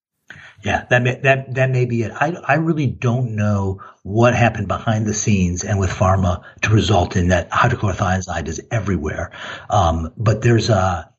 [0.63, 2.11] Yeah, that may, that that may be it.
[2.13, 7.17] I I really don't know what happened behind the scenes and with pharma to result
[7.17, 9.31] in that hydrochlorothiazide is everywhere.
[9.69, 11.09] Um, but there's a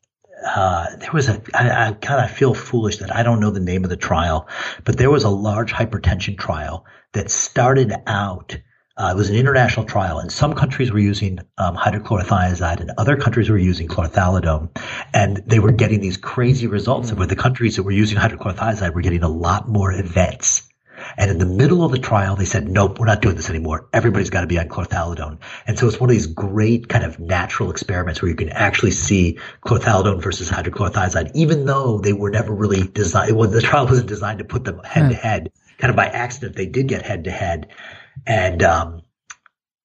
[0.44, 3.61] uh, there was a, I, I kind of feel foolish that I don't know the
[3.61, 4.48] name of the trial,
[4.85, 8.59] but there was a large hypertension trial that started out.
[8.96, 13.16] Uh, it was an international trial, and some countries were using um, hydrochlorothiazide, and other
[13.16, 14.68] countries were using chlorthalidone,
[15.12, 17.09] and they were getting these crazy results.
[17.09, 17.18] Mm-hmm.
[17.18, 20.68] Where the countries that were using hydrochlorothiazide were getting a lot more events
[21.16, 23.88] and in the middle of the trial, they said, nope, we're not doing this anymore.
[23.92, 25.38] Everybody's got to be on chlorthalidone.
[25.66, 28.90] And so it's one of these great kind of natural experiments where you can actually
[28.92, 34.09] see chlorthalidone versus hydrochlorothiazide, even though they were never really designed, well, the trial wasn't
[34.09, 35.52] designed to put them head to head.
[35.78, 37.68] Kind of by accident, they did get head to head.
[38.27, 39.03] And, um,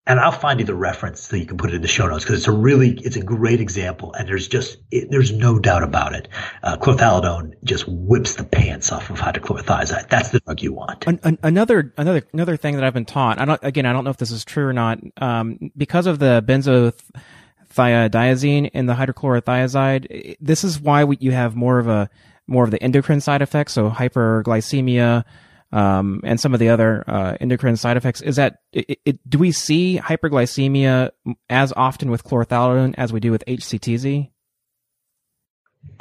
[0.06, 2.24] and I'll find you the reference so you can put it in the show notes
[2.24, 5.84] because it's a really, it's a great example, and there's just, it, there's no doubt
[5.84, 6.28] about it.
[6.64, 10.10] Uh, chlorthalidone just whips the pants off of hydrochlorothiazide.
[10.10, 11.06] That's the drug you want.
[11.06, 13.40] An, an, another, another, another thing that I've been taught.
[13.40, 14.98] I don't, again, I don't know if this is true or not.
[15.18, 21.78] Um, because of the benzothiazine in the hydrochlorothiazide, this is why we, you have more
[21.78, 22.10] of a,
[22.48, 25.24] more of the endocrine side effects, so hyperglycemia,
[25.72, 28.22] um, and some of the other uh, endocrine side effects.
[28.22, 31.12] Is that it, it, do we see hyperglycemia
[31.50, 34.30] as often with chlorothalidone as we do with HCTZ?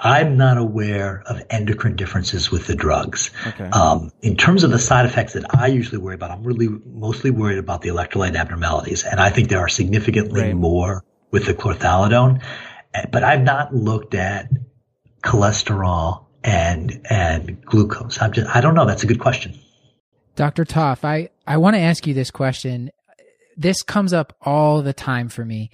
[0.00, 3.30] I'm not aware of endocrine differences with the drugs.
[3.46, 3.64] Okay.
[3.64, 7.30] Um, in terms of the side effects that I usually worry about, I'm really mostly
[7.30, 10.54] worried about the electrolyte abnormalities, and I think there are significantly right.
[10.54, 12.42] more with the chlorothalidone.
[13.12, 14.48] But I've not looked at
[15.22, 18.20] cholesterol and and glucose?
[18.20, 18.86] I'm just I don't know.
[18.86, 19.58] That's a good question.
[20.36, 20.64] Dr.
[20.64, 22.92] Topf, I, I want to ask you this question.
[23.56, 25.68] This comes up all the time for me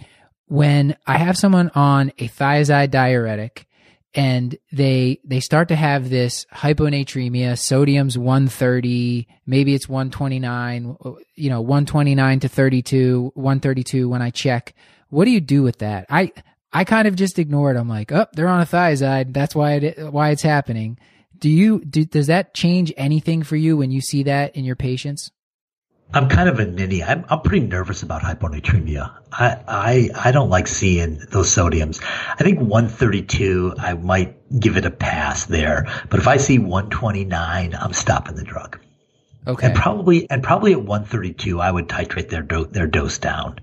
[0.47, 3.67] when I have someone on a thiazide diuretic
[4.15, 10.97] and they they start to have this hyponatremia sodium's 130 maybe it's 129
[11.35, 14.75] you know 129 to 32 132 when i check
[15.09, 16.31] what do you do with that i
[16.75, 17.77] I kind of just ignore it.
[17.77, 19.33] I'm like, oh, they're on a thiazide.
[19.33, 20.99] That's why it, why it's happening.
[21.39, 24.77] Do you do, does that change anything for you when you see that in your
[24.77, 25.31] patients?
[26.13, 27.03] I'm kind of a ninny.
[27.03, 29.13] I'm, I'm pretty nervous about hyponatremia.
[29.33, 32.01] I, I, I don't like seeing those sodiums.
[32.39, 35.87] I think 132, I might give it a pass there.
[36.11, 38.79] But if I see 129, I'm stopping the drug.
[39.47, 39.67] Okay.
[39.67, 43.59] And probably, and probably at 132, I would titrate their, do- their dose down.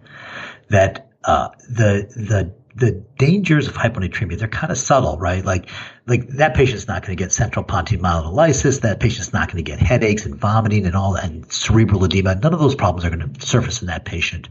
[0.69, 5.43] That, uh, the, the the dangers of hyponatremia, they're kind of subtle, right?
[5.43, 5.69] Like,
[6.07, 8.81] like that patient's not going to get central pontine myelinolysis.
[8.81, 12.35] That patient's not going to get headaches and vomiting and all and cerebral edema.
[12.35, 14.49] None of those problems are going to surface in that patient.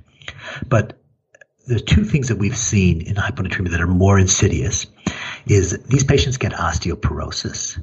[0.68, 0.98] But
[1.66, 4.86] the two things that we've seen in hyponatremia that are more insidious
[5.46, 7.80] is these patients get osteoporosis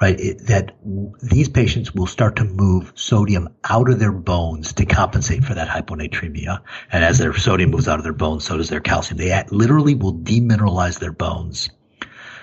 [0.00, 0.18] right?
[0.18, 4.86] It, that w- these patients will start to move sodium out of their bones to
[4.86, 6.60] compensate for that hyponatremia.
[6.92, 9.18] And as their sodium moves out of their bones, so does their calcium.
[9.18, 11.70] They literally will demineralize their bones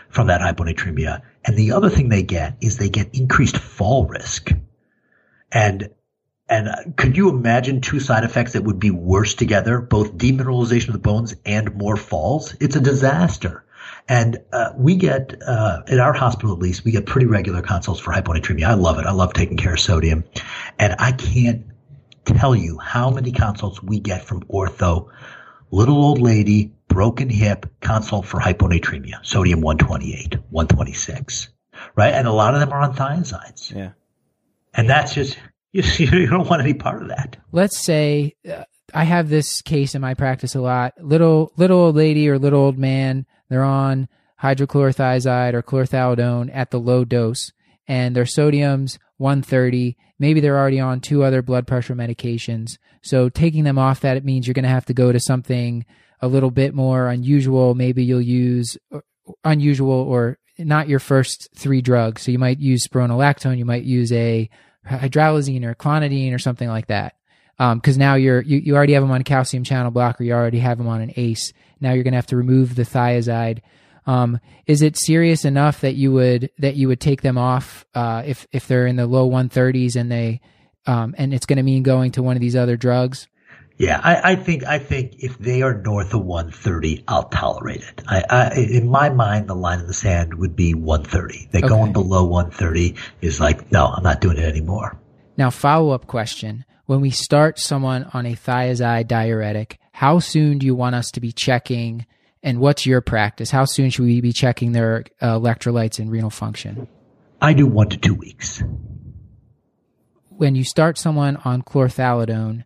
[0.09, 1.21] from that hyponatremia.
[1.45, 4.51] And the other thing they get is they get increased fall risk.
[5.51, 5.89] And
[6.47, 10.89] and uh, could you imagine two side effects that would be worse together, both demineralization
[10.89, 12.55] of the bones and more falls?
[12.59, 13.64] It's a disaster.
[14.07, 17.99] And uh, we get, uh, at our hospital at least, we get pretty regular consults
[17.99, 18.65] for hyponatremia.
[18.65, 19.05] I love it.
[19.05, 20.23] I love taking care of sodium.
[20.77, 21.65] And I can't
[22.25, 25.09] tell you how many consults we get from ortho,
[25.71, 31.49] little old lady, broken hip, consult for hyponatremia, sodium 128, 126,
[31.95, 32.13] right?
[32.13, 33.73] And a lot of them are on thiazides.
[33.75, 33.91] Yeah.
[34.75, 35.37] And that's just,
[35.71, 37.37] you, you don't want any part of that.
[37.51, 40.93] Let's say uh, I have this case in my practice a lot.
[41.01, 44.07] Little little old lady or little old man they're on
[44.41, 47.51] hydrochlorothiazide or chlorthalidone at the low dose,
[47.87, 49.97] and their sodium's 130.
[50.19, 52.77] Maybe they're already on two other blood pressure medications.
[53.01, 55.85] So taking them off that, it means you're going to have to go to something
[56.21, 57.75] a little bit more unusual.
[57.75, 58.99] Maybe you'll use uh,
[59.43, 62.23] unusual or not your first three drugs.
[62.23, 64.49] So you might use spironolactone, you might use a
[64.87, 67.15] hydralazine or clonidine or something like that.
[67.57, 70.33] Because um, now you're you, you already have them on a calcium channel blocker, you
[70.33, 71.53] already have them on an ACE.
[71.79, 73.61] Now you're going to have to remove the thiazide.
[74.07, 78.23] Um, is it serious enough that you would that you would take them off uh,
[78.25, 80.41] if if they're in the low 130s and they
[80.85, 83.27] um, and it's going to mean going to one of these other drugs?
[83.77, 88.03] Yeah, I, I, think I think if they are north of 130, I'll tolerate it.
[88.07, 91.49] I, I, in my mind, the line in the sand would be 130.
[91.51, 91.67] That okay.
[91.67, 94.97] going below 130 is like, no, I'm not doing it anymore.
[95.35, 100.65] Now, follow up question: When we start someone on a thiazide diuretic, how soon do
[100.65, 102.05] you want us to be checking?
[102.43, 103.49] And what's your practice?
[103.49, 106.89] How soon should we be checking their uh, electrolytes and renal function?
[107.41, 108.61] I do one to two weeks.
[110.27, 112.65] When you start someone on chlorthalidone,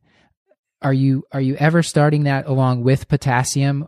[0.81, 3.87] are you are you ever starting that along with potassium?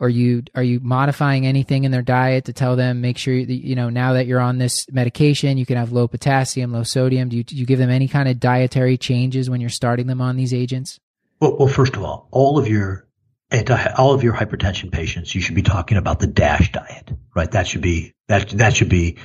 [0.00, 3.52] Are you are you modifying anything in their diet to tell them make sure that
[3.52, 7.28] you know now that you're on this medication you can have low potassium, low sodium?
[7.28, 10.22] Do you, do you give them any kind of dietary changes when you're starting them
[10.22, 10.98] on these agents?
[11.40, 13.08] Well, well, first of all, all of your
[13.50, 17.50] anti, all of your hypertension patients, you should be talking about the DASH diet, right?
[17.50, 19.16] That should be that that should be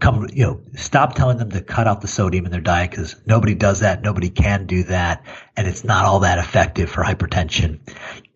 [0.00, 0.28] come.
[0.32, 3.54] You know, stop telling them to cut out the sodium in their diet because nobody
[3.54, 5.24] does that, nobody can do that,
[5.56, 7.78] and it's not all that effective for hypertension.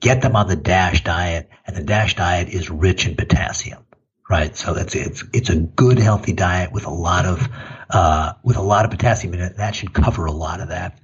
[0.00, 3.85] Get them on the DASH diet, and the DASH diet is rich in potassium,
[4.30, 4.57] right?
[4.57, 7.48] So that's it's it's a good healthy diet with a lot of
[7.90, 9.57] uh, with a lot of potassium in it.
[9.57, 10.99] That should cover a lot of that.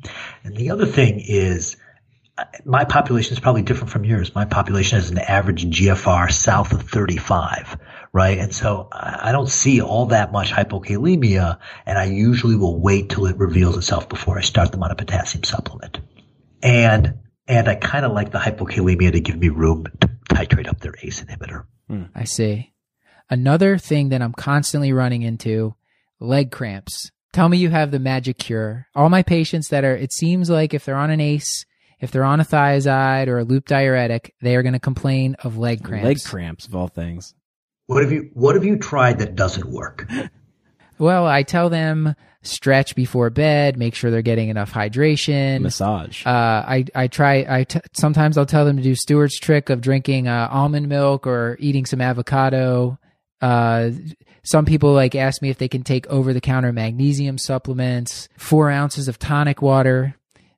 [0.44, 1.76] And the other thing is
[2.64, 4.34] my population is probably different from yours.
[4.34, 7.78] My population has an average GFR south of 35,
[8.12, 8.38] right?
[8.38, 13.26] And so I don't see all that much hypokalemia, and I usually will wait till
[13.26, 16.00] it reveals itself before I start them on a potassium supplement.
[16.62, 20.80] And and I kind of like the hypokalemia to give me room to titrate up
[20.80, 21.64] their ACE inhibitor.
[21.88, 22.04] Hmm.
[22.14, 22.72] I see.
[23.28, 25.74] Another thing that I'm constantly running into
[26.20, 27.10] leg cramps.
[27.32, 28.86] Tell me you have the magic cure.
[28.94, 31.64] All my patients that are, it seems like if they're on an ACE,
[32.00, 35.56] if they're on a thiazide or a loop diuretic, they are going to complain of
[35.56, 36.04] leg cramps.
[36.04, 37.34] Leg cramps of all things.
[37.86, 40.08] What have you What have you tried that doesn't work?
[40.98, 46.24] well, I tell them stretch before bed, make sure they're getting enough hydration, massage.
[46.24, 47.44] Uh, I I try.
[47.48, 51.26] I t- sometimes I'll tell them to do Stuart's trick of drinking uh, almond milk
[51.26, 52.98] or eating some avocado.
[53.40, 53.90] Uh,
[54.42, 58.70] some people like ask me if they can take over the counter magnesium supplements, four
[58.70, 60.16] ounces of tonic water.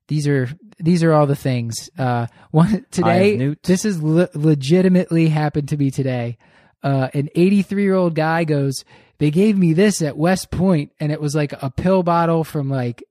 [0.09, 0.49] These are
[0.79, 1.91] these are all the things.
[1.99, 6.39] Uh, one today, this is le- legitimately happened to me today.
[6.83, 8.85] Uh, an 83 year old guy goes,
[9.19, 12.69] they gave me this at West Point, and it was like a pill bottle from
[12.69, 13.05] like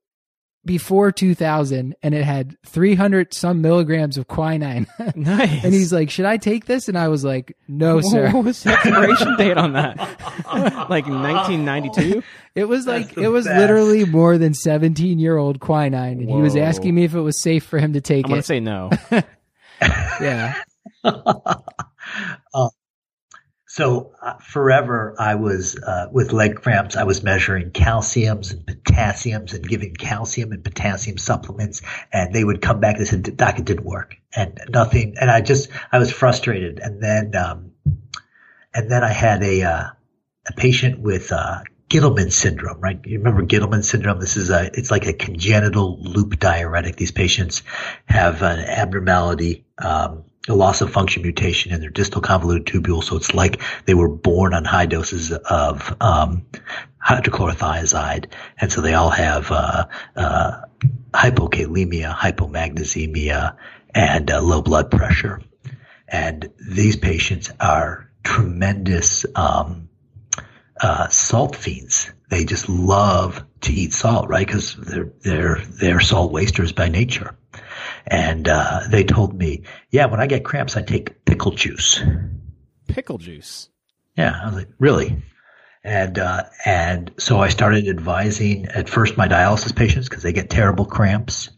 [0.64, 4.88] before 2000 and it had 300 some milligrams of quinine.
[5.16, 5.64] Nice.
[5.64, 6.88] and he's like, should I take this?
[6.88, 8.32] And I was like, no, sir.
[8.32, 9.98] What was the expiration date on that?
[10.90, 12.24] like 1992?
[12.56, 13.58] It was like it was best.
[13.58, 17.42] literally more than 17 year old quinine, and he was asking me if it was
[17.42, 18.26] safe for him to take it.
[18.26, 18.90] I'm gonna say no.
[20.22, 20.62] yeah,
[22.54, 22.72] oh,
[23.74, 26.98] So uh, forever, I was uh, with leg cramps.
[26.98, 32.62] I was measuring calciums and potassiums and giving calcium and potassium supplements, and they would
[32.62, 35.16] come back and said, "Doc, it didn't work," and nothing.
[35.22, 36.80] And I just, I was frustrated.
[36.80, 37.72] And then, um,
[38.74, 39.88] and then I had a uh,
[40.50, 42.82] a patient with uh, Gitelman syndrome.
[42.82, 43.00] Right?
[43.06, 44.20] You remember Gitelman syndrome?
[44.20, 46.98] This is a, it's like a congenital loop diuretic.
[46.98, 47.64] These patients
[48.04, 49.64] have an abnormality.
[49.78, 53.04] Um, a loss of function mutation in their distal convoluted tubule.
[53.04, 56.46] So it's like they were born on high doses of um,
[57.06, 58.32] hydrochlorothiazide.
[58.58, 59.86] And so they all have uh,
[60.16, 60.62] uh,
[61.14, 63.56] hypokalemia, hypomagnesemia,
[63.94, 65.42] and uh, low blood pressure.
[66.08, 69.90] And these patients are tremendous um,
[70.80, 72.12] uh, salt fiends.
[72.30, 74.46] They just love to eat salt, right?
[74.46, 77.38] Because they're they're they're salt wasters by nature.
[78.08, 82.02] And uh, they told me, yeah, when I get cramps, I take pickle juice.
[82.88, 83.70] Pickle juice.
[84.18, 85.22] Yeah, I was like, really?
[85.84, 90.50] And uh, and so I started advising at first my dialysis patients because they get
[90.50, 91.50] terrible cramps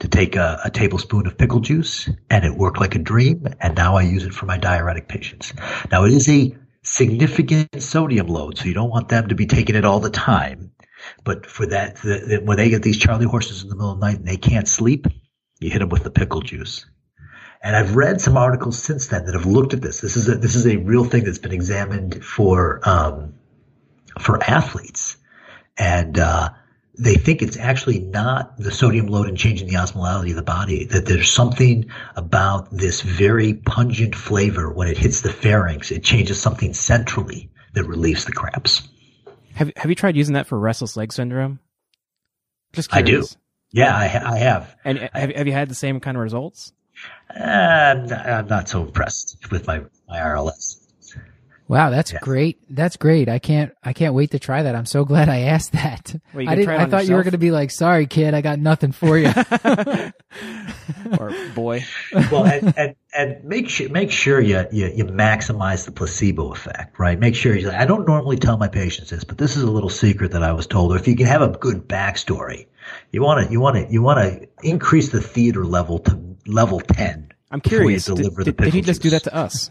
[0.00, 3.46] to take a, a tablespoon of pickle juice, and it worked like a dream.
[3.60, 5.52] And now I use it for my diuretic patients.
[5.92, 9.76] Now it is a significant sodium load, so you don't want them to be taking
[9.76, 10.72] it all the time.
[11.22, 14.00] But for that, the, the, when they get these Charlie horses in the middle of
[14.00, 15.06] the night and they can't sleep,
[15.60, 16.86] you hit them with the pickle juice.
[17.62, 20.00] And I've read some articles since then that have looked at this.
[20.00, 23.34] This is a, this is a real thing that's been examined for um,
[24.20, 25.16] for athletes,
[25.76, 26.50] and uh,
[26.96, 30.84] they think it's actually not the sodium load and changing the osmolality of the body.
[30.84, 36.40] That there's something about this very pungent flavor when it hits the pharynx, it changes
[36.40, 38.88] something centrally that relieves the cramps.
[39.54, 41.58] Have Have you tried using that for restless leg syndrome?
[42.72, 43.24] Just I do.
[43.70, 44.74] Yeah, I, ha- I have.
[44.84, 46.72] And have, have you had the same kind of results?
[47.38, 50.87] Uh, I'm, not, I'm not so impressed with my my RLS.
[51.68, 52.18] Wow, that's Yeah.
[52.22, 52.58] great.
[52.68, 53.28] That's great.
[53.28, 53.72] I can't.
[53.84, 54.74] I can't wait to try that.
[54.74, 56.14] I'm so glad I asked that.
[56.34, 56.70] Well, you I didn't.
[56.70, 59.16] I on thought you were going to be like, "Sorry, kid, I got nothing for
[59.18, 59.30] you."
[61.18, 61.84] or boy?
[62.30, 66.98] well, and, and, and make sure make sure you, you you maximize the placebo effect,
[66.98, 67.18] right?
[67.18, 67.70] Make sure you.
[67.70, 70.52] I don't normally tell my patients this, but this is a little secret that I
[70.52, 70.92] was told.
[70.92, 72.66] Or if you can have a good backstory,
[73.12, 76.80] you want to you want to you want to increase the theater level to level
[76.80, 77.32] ten.
[77.50, 78.04] I'm curious.
[78.04, 79.70] Did, deliver the did, did he pickle just do that to us?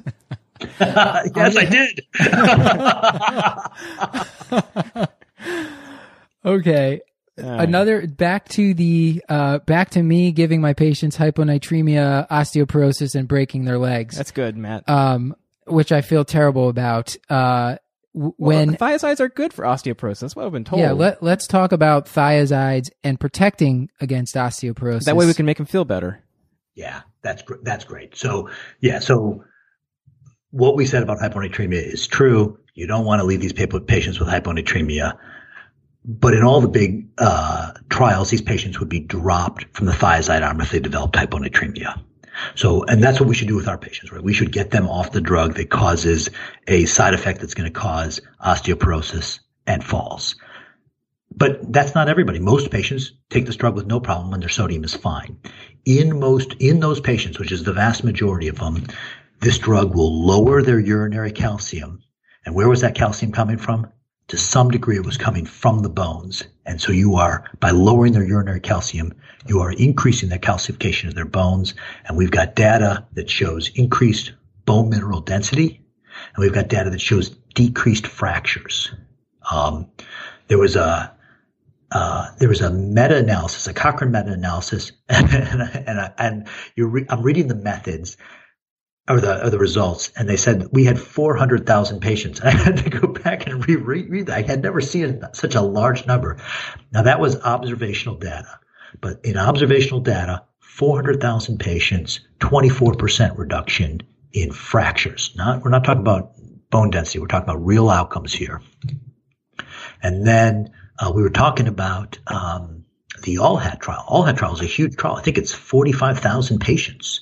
[0.80, 2.06] yes, I did.
[6.46, 7.02] okay.
[7.40, 13.66] Another back to the uh, back to me giving my patients hyponatremia, osteoporosis, and breaking
[13.66, 14.90] their legs, That's good, Matt.
[14.90, 15.36] um,
[15.68, 17.16] which I feel terrible about.
[17.30, 17.78] Uh,
[18.16, 20.22] w- Well, when thiazides are good for osteoporosis.
[20.22, 20.82] That's what I've been told.
[20.82, 25.04] yeah, let let's talk about thiazides and protecting against osteoporosis.
[25.06, 26.24] that way we can make them feel better.
[26.74, 28.16] Yeah, that's gr- that's great.
[28.16, 28.50] So
[28.80, 29.44] yeah, so
[30.52, 32.58] what we said about hyponatremia is true.
[32.74, 35.18] You don't want to leave these patients with hyponatremia,
[36.06, 40.46] but in all the big uh, trials, these patients would be dropped from the thiazide
[40.46, 42.02] arm if they developed hyponatremia.
[42.56, 44.24] So, and that's what we should do with our patients, right?
[44.24, 46.30] We should get them off the drug that causes
[46.68, 50.36] a side effect that's going to cause osteoporosis and falls.
[51.36, 52.40] But that's not everybody.
[52.40, 55.38] Most patients take this drug with no problem and their sodium is fine.
[55.86, 58.88] In most, in those patients, which is the vast majority of them,
[59.40, 62.02] this drug will lower their urinary calcium.
[62.46, 63.92] And where was that calcium coming from?
[64.30, 66.44] To some degree, it was coming from the bones.
[66.66, 69.14] And so you are, by lowering their urinary calcium,
[69.46, 71.76] you are increasing the calcification of their bones.
[72.06, 74.34] And we've got data that shows increased
[74.66, 75.82] bone mineral density.
[76.36, 78.92] And we've got data that shows decreased fractures.
[79.50, 79.90] Um,
[80.48, 81.14] there was a,
[81.92, 85.30] uh, there was a meta-analysis, a Cochrane meta-analysis, and
[85.88, 88.18] and, and you're re- I'm reading the methods
[89.10, 92.42] or the or the results, and they said we had 400,000 patients.
[92.44, 94.38] I had to go back and reread that.
[94.38, 96.38] I had never seen such a large number.
[96.92, 98.60] Now that was observational data,
[99.02, 104.02] but in observational data, 400,000 patients, 24% reduction
[104.34, 105.34] in fractures.
[105.36, 106.34] Not we're not talking about
[106.70, 107.20] bone density.
[107.20, 108.62] We're talking about real outcomes here.
[110.02, 112.86] And then uh, we were talking about um,
[113.24, 114.06] the ALLHAT trial.
[114.08, 115.16] ALLHAT trial is a huge trial.
[115.16, 117.22] I think it's 45,000 patients.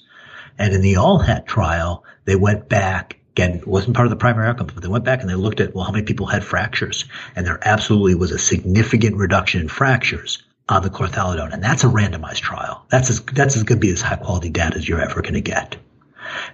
[0.58, 3.18] And in the ALLHAT trial, they went back.
[3.34, 5.60] Again, it wasn't part of the primary outcome, but they went back and they looked
[5.60, 7.06] at, well, how many people had fractures?
[7.36, 11.88] And there absolutely was a significant reduction in fractures on the chlorthalidone, and that's a
[11.88, 12.86] randomized trial.
[12.89, 15.36] That's as that's as going to be as high quality data as you're ever going
[15.36, 15.78] to get.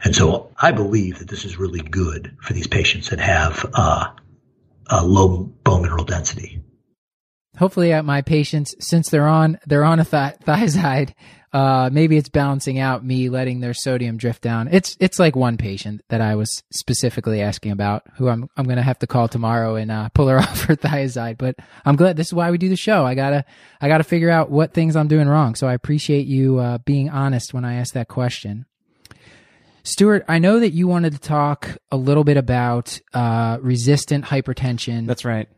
[0.04, 4.10] And so I believe that this is really good for these patients that have uh,
[4.90, 6.62] a low bone mineral density.
[7.58, 11.14] Hopefully, at my patients, since they're on they're on a th- thiazide,
[11.54, 14.70] uh, maybe it's balancing out me letting their sodium drift down.
[14.72, 18.82] It's it's like one patient that I was specifically asking about, who I'm I'm gonna
[18.82, 21.38] have to call tomorrow and uh, pull her off her thiazide.
[21.38, 23.06] But I'm glad this is why we do the show.
[23.06, 23.44] I gotta
[23.82, 25.56] I gotta figure out what things I'm doing wrong.
[25.56, 28.66] So I appreciate you uh, being honest when I ask that question.
[29.84, 35.08] Stuart, I know that you wanted to talk a little bit about uh, resistant hypertension.
[35.08, 35.50] That's right.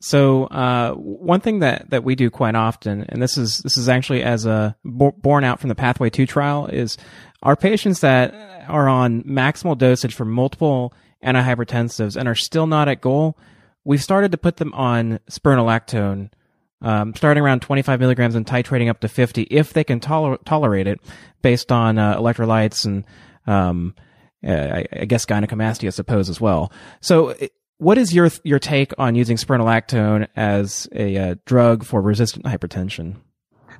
[0.00, 3.88] So uh, one thing that, that we do quite often, and this is this is
[3.88, 6.96] actually as a born out from the Pathway Two trial, is
[7.42, 8.34] our patients that
[8.68, 13.36] are on maximal dosage for multiple antihypertensives and are still not at goal.
[13.84, 16.30] We've started to put them on spironolactone,
[16.80, 20.86] um, starting around 25 milligrams and titrating up to 50 if they can toler- tolerate
[20.86, 21.00] it,
[21.42, 23.04] based on uh, electrolytes and
[23.46, 23.94] um,
[24.46, 26.72] uh, I, I, guess gynecomastia, I suppose, as well.
[27.00, 27.34] So
[27.80, 33.16] what is your your take on using spironolactone as a uh, drug for resistant hypertension?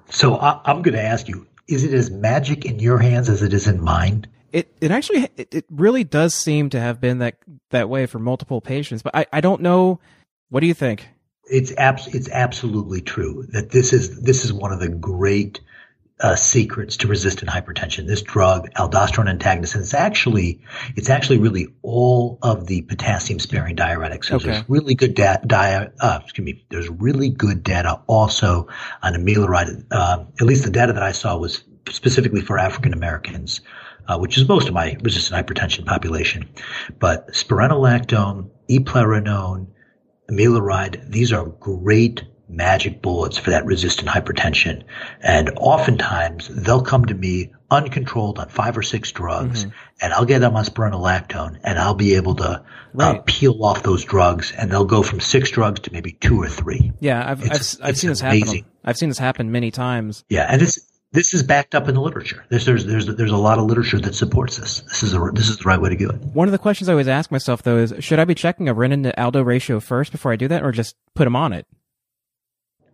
[0.08, 3.42] So I, am going to ask you: Is it as magic in your hands as
[3.42, 4.26] it is in mine?
[4.52, 7.36] It it actually it, it really does seem to have been that
[7.70, 10.00] that way for multiple patients, but I, I don't know.
[10.48, 11.08] What do you think?
[11.44, 15.60] It's abs- it's absolutely true that this is this is one of the great
[16.20, 18.06] uh, secrets to resistant hypertension.
[18.06, 20.60] This drug, aldosterone antagonist, it's actually
[20.96, 24.26] it's actually really all of the potassium sparing diuretics.
[24.26, 24.46] So okay.
[24.46, 25.46] there's really good data.
[25.46, 26.64] Di- uh, excuse me.
[26.70, 28.68] There's really good data also
[29.02, 29.84] on amiloride.
[29.90, 33.60] Uh, at least the data that I saw was specifically for African Americans,
[34.08, 36.48] uh, which is most of my resistant hypertension population.
[36.98, 39.66] But spironolactone, eplerenone,
[40.30, 44.82] amiloride, these are great magic bullets for that resistant hypertension.
[45.20, 49.74] And oftentimes they'll come to me uncontrolled on five or six drugs mm-hmm.
[50.00, 52.62] and I'll get them on spironolactone and I'll be able to uh,
[52.94, 53.18] right.
[53.18, 56.48] uh, peel off those drugs and they'll go from six drugs to maybe two or
[56.48, 56.92] three.
[57.00, 57.30] Yeah.
[57.30, 58.64] I've, it's, I've, I've seen this happen.
[58.84, 60.24] I've seen this happen many times.
[60.28, 60.46] Yeah.
[60.50, 62.44] And this, this is backed up in the literature.
[62.50, 64.80] There's, there's, there's, there's a lot of literature that supports this.
[64.80, 66.16] This is a, this is the right way to do it.
[66.16, 68.74] One of the questions I always ask myself though is, should I be checking a
[68.74, 71.66] renin to aldo ratio first before I do that or just put them on it?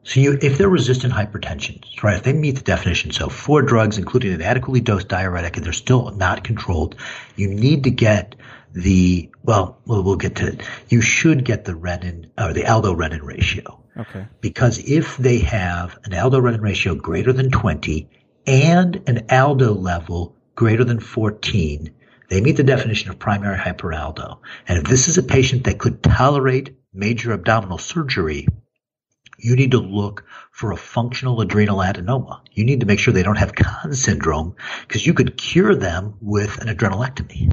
[0.07, 3.99] So you, if they're resistant hypertension, right, if they meet the definition, so four drugs,
[3.99, 6.95] including an adequately dosed diuretic, and they're still not controlled,
[7.35, 8.37] you need to get
[8.73, 10.63] the, well, we'll, we'll get to it.
[10.89, 13.83] You should get the renin, or the aldo-renin ratio.
[13.97, 14.29] Okay.
[14.41, 18.09] Because if they have an aldo-renin ratio greater than 20
[18.47, 21.93] and an aldo level greater than 14,
[22.29, 24.39] they meet the definition of primary hyperaldo.
[24.69, 28.47] And if this is a patient that could tolerate major abdominal surgery,
[29.47, 32.41] you need to look for a functional adrenal adenoma.
[32.51, 34.57] You need to make sure they don't have Conn syndrome
[34.89, 37.53] because you could cure them with an adrenalectomy.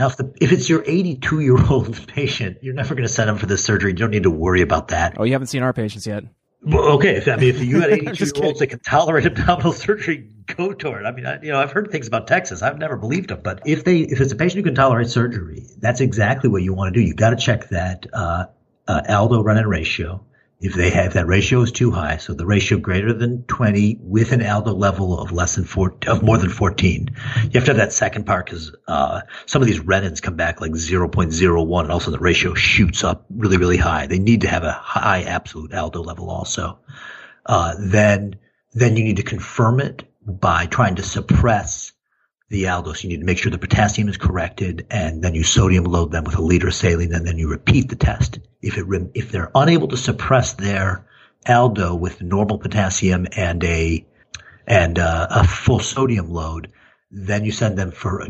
[0.00, 3.28] Now, if, the, if it's your 82 year old patient, you're never going to send
[3.28, 3.92] them for this surgery.
[3.92, 5.14] You don't need to worry about that.
[5.18, 6.24] Oh, you haven't seen our patients yet.
[6.64, 7.14] Well, okay.
[7.16, 10.72] If, I mean, if you had 82 year olds that can tolerate abdominal surgery, go
[10.72, 11.04] to it.
[11.04, 12.60] I mean, I, you know, I've heard things about Texas.
[12.60, 15.64] I've never believed them, but if they, if it's a patient who can tolerate surgery,
[15.78, 17.06] that's exactly what you want to do.
[17.06, 18.46] You've got to check that uh,
[18.88, 20.24] uh, Aldo renin ratio
[20.62, 24.30] if they have that ratio is too high, so the ratio greater than 20 with
[24.30, 27.08] an aldo level of less than four, of more than 14,
[27.42, 30.60] you have to have that second part because uh, some of these renins come back
[30.60, 34.06] like 0.01 and also the ratio shoots up really, really high.
[34.06, 36.78] They need to have a high absolute aldo level also.
[37.44, 38.36] Uh, then,
[38.72, 41.92] then you need to confirm it by trying to suppress
[42.52, 43.02] the aldose.
[43.02, 46.24] You need to make sure the potassium is corrected, and then you sodium load them
[46.24, 48.38] with a liter of saline, and then you repeat the test.
[48.60, 51.06] If it if they're unable to suppress their
[51.48, 54.06] aldo with normal potassium and a
[54.66, 56.70] and uh, a full sodium load,
[57.10, 58.28] then you send them for a,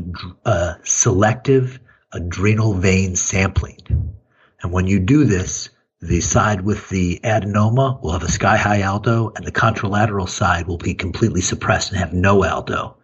[0.49, 1.81] a selective
[2.12, 4.14] adrenal vein sampling.
[4.62, 5.68] And when you do this,
[6.01, 10.68] the side with the adenoma will have a sky high aldo, and the contralateral side
[10.68, 12.97] will be completely suppressed and have no aldo.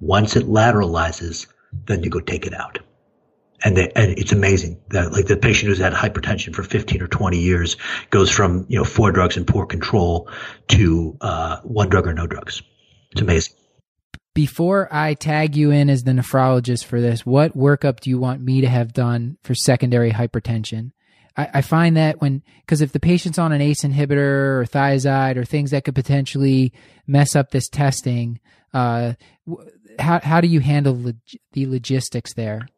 [0.00, 1.46] Once it lateralizes,
[1.86, 2.78] then you go take it out.
[3.64, 7.08] And, they, and it's amazing that like the patient who's had hypertension for 15 or
[7.08, 7.76] 20 years
[8.10, 10.30] goes from, you know, four drugs and poor control
[10.68, 12.62] to, uh, one drug or no drugs.
[13.10, 13.54] It's amazing.
[14.32, 18.40] Before I tag you in as the nephrologist for this, what workup do you want
[18.40, 20.92] me to have done for secondary hypertension?
[21.36, 25.36] I, I find that when, because if the patient's on an ACE inhibitor or thiazide
[25.36, 26.72] or things that could potentially
[27.08, 28.38] mess up this testing,
[28.72, 29.14] uh,
[29.98, 31.16] how how do you handle log-
[31.52, 32.68] the logistics there?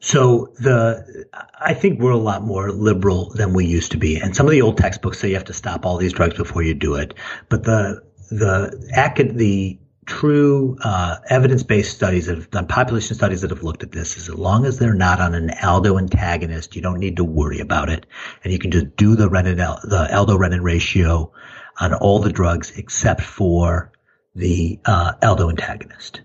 [0.00, 1.26] So the
[1.60, 4.52] I think we're a lot more liberal than we used to be, and some of
[4.52, 7.14] the old textbooks say you have to stop all these drugs before you do it.
[7.48, 13.62] But the the the true uh, evidence-based studies that have done population studies that have
[13.62, 16.98] looked at this is as long as they're not on an aldo antagonist, you don't
[16.98, 18.04] need to worry about it,
[18.42, 21.30] and you can just do the renin the aldo renin ratio
[21.78, 23.92] on all the drugs except for
[24.34, 26.22] the uh, aldo antagonist.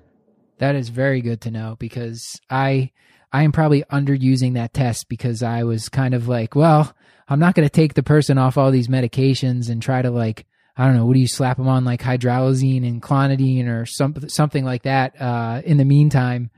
[0.60, 2.92] That is very good to know because I
[3.32, 6.94] I am probably underusing that test because I was kind of like, well,
[7.28, 10.46] I'm not going to take the person off all these medications and try to like,
[10.78, 14.30] I don't know, what do you slap them on like hydralazine and clonidine or some,
[14.30, 16.52] something like that, uh, in the meantime,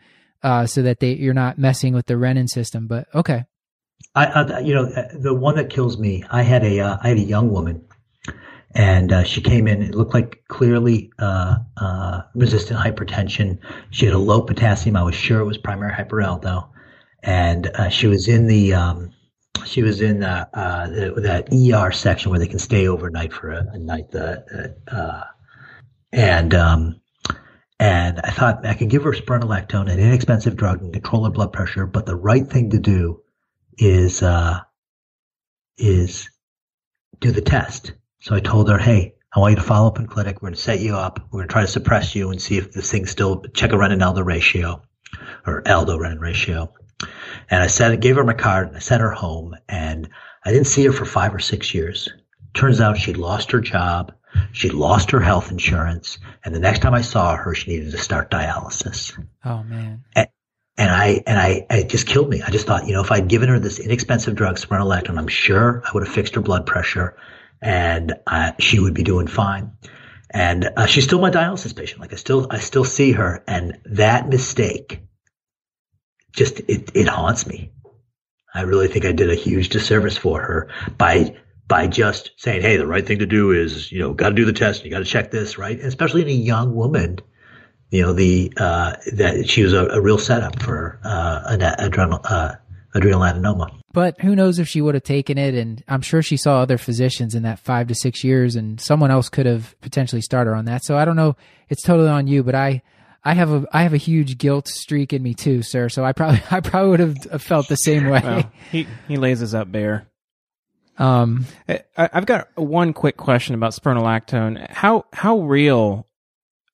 [0.43, 2.87] uh, so that they, you're not messing with the renin system.
[2.87, 3.45] But okay.
[4.13, 7.17] I, I you know, the one that kills me, I had a, uh, I had
[7.17, 7.85] a young woman
[8.75, 9.81] and uh, she came in.
[9.81, 13.57] It looked like clearly uh, uh, resistant hypertension.
[13.91, 14.95] She had a low potassium.
[14.95, 16.69] I was sure it was primary hyperaldo,
[17.23, 19.11] and uh, she was in the um,
[19.65, 23.51] she was in uh, uh, the, that ER section where they can stay overnight for
[23.51, 24.11] a, a night.
[24.11, 24.75] The
[26.11, 27.01] and um,
[27.79, 31.53] and I thought I could give her spironolactone, an inexpensive drug, and control her blood
[31.53, 31.85] pressure.
[31.85, 33.21] But the right thing to do
[33.77, 34.59] is uh
[35.77, 36.29] is
[37.19, 40.07] do the test so I told her, hey, I want you to follow up in
[40.07, 40.37] clinic.
[40.37, 41.19] We're going to set you up.
[41.31, 43.75] We're going to try to suppress you and see if this thing still check a
[43.75, 44.81] renin aldo ratio
[45.45, 46.73] or aldo renin ratio.
[47.49, 48.67] And I said, I gave her my card.
[48.67, 50.09] and I sent her home, and
[50.43, 52.09] I didn't see her for five or six years.
[52.53, 54.13] Turns out she'd lost her job.
[54.51, 56.17] She'd lost her health insurance.
[56.43, 59.17] And the next time I saw her, she needed to start dialysis.
[59.45, 60.03] Oh man.
[60.15, 60.27] And,
[60.77, 62.41] and I and I it just killed me.
[62.41, 65.83] I just thought, you know, if I'd given her this inexpensive drug, spironolactone, I'm sure
[65.85, 67.17] I would have fixed her blood pressure
[67.61, 69.71] and uh, she would be doing fine.
[70.31, 72.01] And uh, she's still my dialysis patient.
[72.01, 75.01] Like I still, I still see her, and that mistake
[76.33, 77.71] just it, it haunts me.
[78.53, 81.35] I really think I did a huge disservice for her by
[81.67, 84.45] by just saying, "Hey, the right thing to do is, you know, got to do
[84.45, 84.83] the test.
[84.83, 87.19] You got to check this, right?" And especially in a young woman,
[87.89, 92.21] you know, the uh, that she was a, a real setup for uh, an adrenal
[92.23, 92.55] uh,
[92.93, 93.78] adrenal adenoma.
[93.91, 95.55] But who knows if she would have taken it?
[95.55, 99.11] And I'm sure she saw other physicians in that five to six years, and someone
[99.11, 100.83] else could have potentially started on that.
[100.83, 101.35] So I don't know.
[101.69, 102.81] It's totally on you, but I.
[103.21, 105.89] I have a I have a huge guilt streak in me too, sir.
[105.89, 108.21] So I probably I probably would have felt the same way.
[108.23, 110.07] Well, he he lays us up bare.
[110.99, 114.69] Um, I, have got one quick question about spironolactone.
[114.69, 116.07] How how real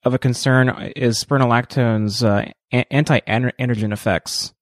[0.03, 4.54] of a concern is spironolactone's uh, anti-androgen effects?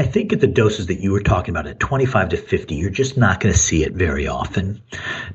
[0.00, 2.88] I think at the doses that you were talking about at 25 to 50, you're
[2.88, 4.80] just not going to see it very often.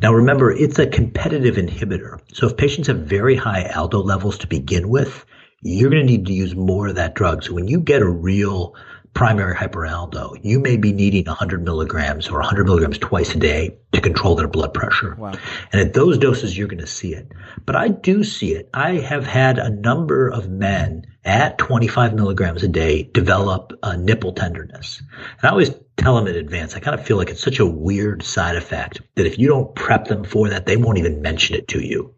[0.02, 2.22] Now, remember, it's a competitive inhibitor.
[2.32, 5.26] So if patients have very high aldo levels to begin with,
[5.64, 7.44] you're going to need to use more of that drug.
[7.44, 8.74] So when you get a real
[9.14, 14.02] primary hyperaldo, you may be needing 100 milligrams or 100 milligrams twice a day to
[14.02, 15.16] control their blood pressure.
[15.16, 15.34] Wow.
[15.72, 17.32] And at those doses, you're going to see it.
[17.66, 18.70] But I do see it.
[18.74, 24.34] I have had a number of men at 25 milligrams a day develop a nipple
[24.34, 25.02] tenderness.
[25.40, 27.66] And I always tell them in advance, I kind of feel like it's such a
[27.66, 31.56] weird side effect that if you don't prep them for that, they won't even mention
[31.56, 32.14] it to you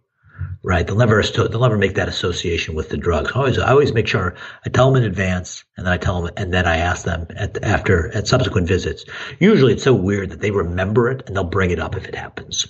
[0.66, 0.86] right?
[0.86, 3.32] They'll never they'll never make that association with the drugs.
[3.32, 4.36] I always I always make sure
[4.66, 7.28] I tell them in advance, and then I tell them, and then I ask them
[7.36, 9.06] at after at subsequent visits.
[9.40, 12.16] Usually, it's so weird that they remember it and they'll bring it up if it
[12.16, 12.68] happens.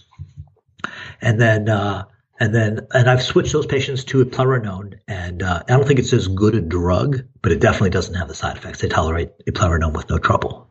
[1.22, 2.04] And then uh,
[2.40, 6.14] and then and I've switched those patients to eplerenone, and uh, I don't think it's
[6.14, 8.82] as good a drug, but it definitely doesn't have the side effects.
[8.82, 10.70] They tolerate eplerenone with no trouble.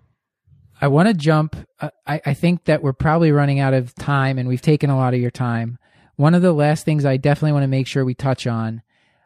[0.78, 1.56] I want to jump.
[1.80, 4.96] Uh, I, I think that we're probably running out of time, and we've taken a
[4.96, 5.78] lot of your time.
[6.16, 8.82] One of the last things I definitely want to make sure we touch on.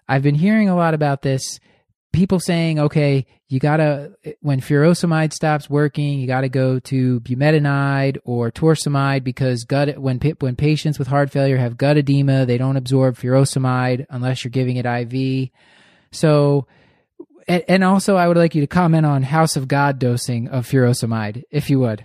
[0.08, 1.60] I've been hearing a lot about this.
[2.12, 8.50] People saying, okay, you gotta, when furosemide stops working, you gotta go to bumetanide or
[8.50, 13.16] torsemide because gut, when, when patients with heart failure have gut edema, they don't absorb
[13.16, 15.50] furosemide unless you're giving it IV.
[16.10, 16.66] So,
[17.46, 21.44] and also I would like you to comment on House of God dosing of furosemide,
[21.50, 22.04] if you would.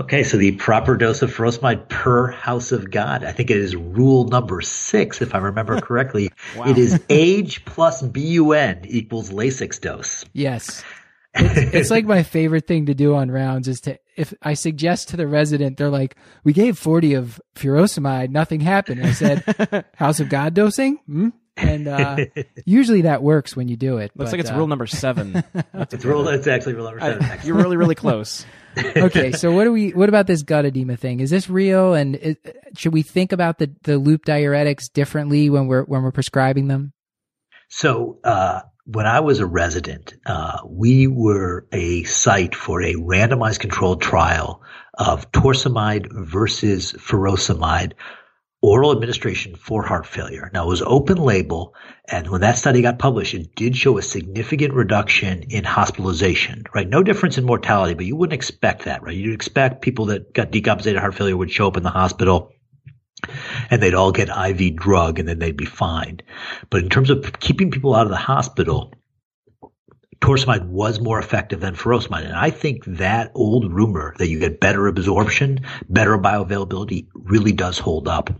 [0.00, 3.24] Okay, so the proper dose of furosemide per house of God.
[3.24, 6.30] I think it is rule number six, if I remember correctly.
[6.56, 6.68] wow.
[6.68, 10.24] It is age plus BUN equals Lasix dose.
[10.32, 10.84] Yes.
[11.34, 15.10] It's, it's, like my favorite thing to do on rounds is to if I suggest
[15.10, 20.18] to the resident, they're like, "We gave forty of furosemide, nothing happened." I said, "House
[20.20, 21.28] of God dosing." Hmm?
[21.56, 22.16] And uh,
[22.64, 24.10] usually that works when you do it.
[24.16, 25.44] Looks but, like it's uh, rule number seven.
[25.74, 26.26] it's rule.
[26.28, 27.22] It's actually rule number seven.
[27.22, 28.44] I, you're really, really close
[28.96, 29.90] okay, so what do we?
[29.90, 31.20] What about this gut edema thing?
[31.20, 31.94] Is this real?
[31.94, 36.12] And it, should we think about the the loop diuretics differently when we're when we're
[36.12, 36.92] prescribing them?
[37.68, 43.60] So uh, when I was a resident, uh, we were a site for a randomized
[43.60, 44.62] controlled trial
[44.94, 47.92] of torsemide versus furosemide
[48.60, 50.50] oral administration for heart failure.
[50.52, 51.74] Now it was open label,
[52.08, 56.88] and when that study got published, it did show a significant reduction in hospitalization, right?
[56.88, 59.16] No difference in mortality, but you wouldn't expect that, right?
[59.16, 62.52] You'd expect people that got decompensated heart failure would show up in the hospital
[63.70, 66.20] and they'd all get IV drug and then they'd be fine.
[66.70, 68.92] But in terms of keeping people out of the hospital,
[70.20, 72.24] torsemide was more effective than furosemide.
[72.24, 77.78] And I think that old rumor that you get better absorption, better bioavailability really does
[77.78, 78.30] hold up.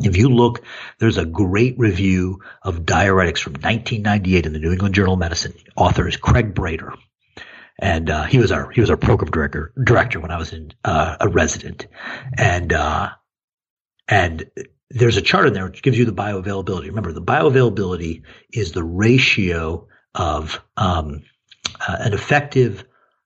[0.00, 0.62] If you look,
[0.98, 5.54] there's a great review of diuretics from 1998 in the New England Journal of Medicine.
[5.76, 6.96] Author is Craig Brater.
[7.78, 10.72] And uh, he was our he was our program director director when I was in
[10.84, 11.86] uh, a resident,
[12.36, 13.08] and uh,
[14.06, 14.44] and
[14.90, 16.86] there's a chart in there which gives you the bioavailability.
[16.86, 18.22] Remember, the bioavailability
[18.52, 21.22] is the ratio of um,
[21.80, 22.84] uh, an effective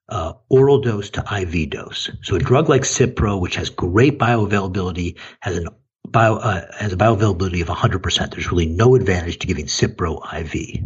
[0.09, 2.11] uh, oral dose to IV dose.
[2.23, 5.69] So a drug like Cipro, which has great bioavailability, has an
[6.11, 8.31] bio, uh, has a bioavailability of 100%.
[8.31, 10.83] There's really no advantage to giving Cipro IV.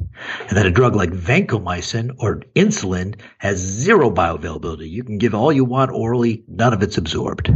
[0.49, 4.91] And then a drug like vancomycin or insulin has zero bioavailability.
[4.91, 7.51] You can give all you want orally, none of it's absorbed.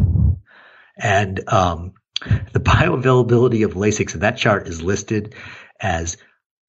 [0.97, 1.95] And um,
[2.53, 5.35] the bioavailability of Lasix in that chart is listed
[5.81, 6.17] as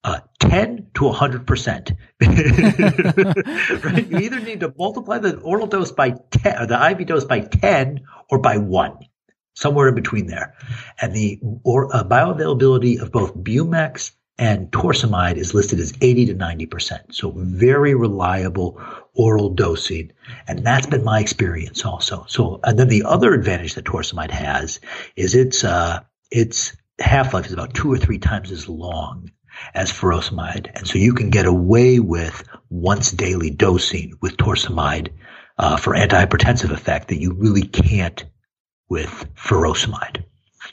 [0.03, 1.97] uh, 10 to 100%.
[3.83, 4.07] right?
[4.07, 7.39] You either need to multiply the oral dose by 10, or the IV dose by
[7.39, 8.97] 10 or by 1,
[9.55, 10.53] somewhere in between there.
[11.01, 16.35] And the or, uh, bioavailability of both Bumex and torsemide is listed as 80 to
[16.35, 17.13] 90%.
[17.13, 18.81] So very reliable
[19.13, 20.11] oral dosing.
[20.47, 22.25] And that's been my experience also.
[22.27, 24.79] So, and then the other advantage that torsemide has
[25.15, 26.01] is its, uh,
[26.31, 29.31] its half-life is about two or three times as long
[29.73, 30.69] as furosemide.
[30.75, 35.13] And so you can get away with once daily dosing with torsemide
[35.57, 38.25] uh, for antihypertensive effect that you really can't
[38.89, 40.23] with furosemide.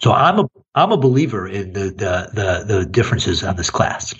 [0.00, 4.14] So I'm a I'm a believer in the the the, the differences on this class.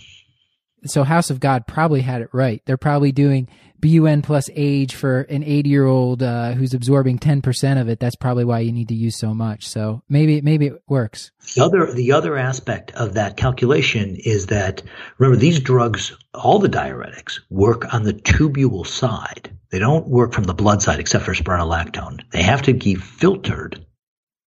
[0.85, 2.63] So House of God probably had it right.
[2.65, 3.49] They're probably doing
[3.81, 7.99] BUN plus age for an 80 year old uh, who's absorbing 10% of it.
[7.99, 9.69] That's probably why you need to use so much.
[9.69, 11.33] So maybe, maybe it works.
[11.55, 14.83] The other, the other aspect of that calculation is that
[15.19, 19.51] remember these drugs, all the diuretics work on the tubule side.
[19.71, 22.21] They don't work from the blood side except for spironolactone.
[22.31, 23.85] They have to be filtered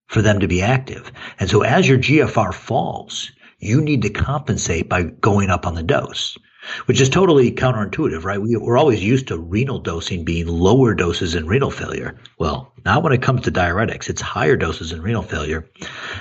[0.08, 1.12] for them to be active.
[1.40, 5.84] And so as your GFR falls, you need to compensate by going up on the
[5.84, 6.38] dose
[6.86, 8.42] which is totally counterintuitive, right?
[8.42, 12.16] We, are always used to renal dosing being lower doses in renal failure.
[12.40, 15.70] Well, now when it comes to diuretics, it's higher doses in renal failure.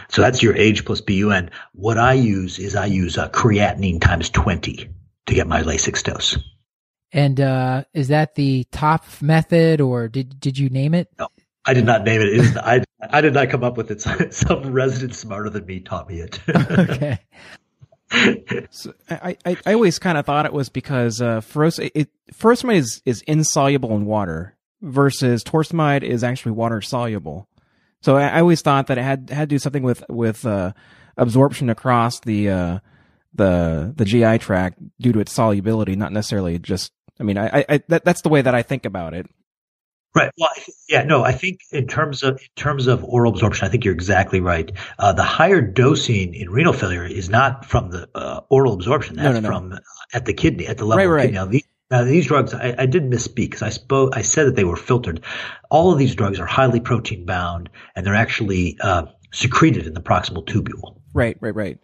[0.09, 1.51] So that's your age plus BUN.
[1.73, 4.89] What I use is I use a creatinine times 20
[5.27, 6.39] to get my Lasix dose.
[7.13, 11.09] And uh, is that the Topf method, or did did you name it?
[11.17, 11.29] No,
[11.67, 12.29] I did not name it.
[12.29, 14.01] it is, I I did not come up with it.
[14.35, 16.41] Some resident smarter than me taught me it.
[16.55, 17.21] okay
[18.71, 22.77] so I, I, I always kind of thought it was because uh, furos- it, furosemide
[22.77, 27.49] is, is insoluble in water versus torsemide is actually water soluble.
[28.03, 30.73] So I, I, always thought that it had had to do something with with uh,
[31.17, 32.79] absorption across the uh,
[33.33, 36.93] the the GI tract due to its solubility, not necessarily just.
[37.19, 39.27] I mean, I, I that, that's the way that I think about it.
[40.15, 40.31] Right.
[40.39, 40.51] Well,
[40.89, 43.95] yeah, no, I think in terms of in terms of oral absorption, I think you're
[43.95, 44.71] exactly right.
[45.01, 49.17] Uh, the higher dosing in renal failure is not from the uh, oral absorption.
[49.17, 49.49] That's no, no, no.
[49.49, 49.79] from uh,
[50.13, 51.35] at the kidney, at the level right, of kidney.
[51.35, 54.17] Now, these, now, these drugs, I, I did misspeak because I spoke.
[54.17, 55.21] I said that they were filtered.
[55.71, 60.01] All of these drugs are highly protein bound, and they're actually uh, secreted in the
[60.01, 61.01] proximal tubule.
[61.13, 61.79] Right, right, right.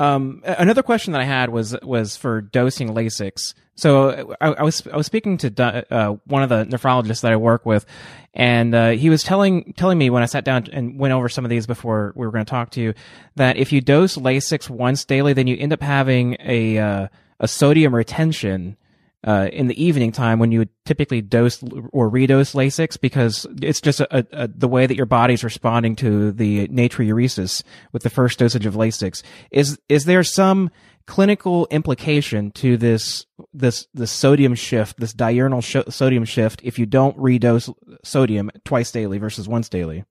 [0.00, 3.52] Um, another question that I had was was for dosing Lasix.
[3.74, 7.36] So I, I was I was speaking to uh, one of the nephrologists that I
[7.36, 7.84] work with,
[8.32, 11.44] and uh, he was telling telling me when I sat down and went over some
[11.44, 12.94] of these before we were going to talk to you
[13.36, 17.46] that if you dose Lasix once daily, then you end up having a uh, a
[17.46, 18.78] sodium retention
[19.26, 21.62] uh, in the evening time when you would typically dose
[21.92, 26.32] or redose Lasix because it's just a, a, the way that your body's responding to
[26.32, 27.62] the natriuresis
[27.92, 29.22] with the first dosage of Lasix.
[29.50, 30.70] Is is there some
[31.06, 36.86] clinical implication to this this this sodium shift, this diurnal sh- sodium shift, if you
[36.86, 40.04] don't redose sodium twice daily versus once daily?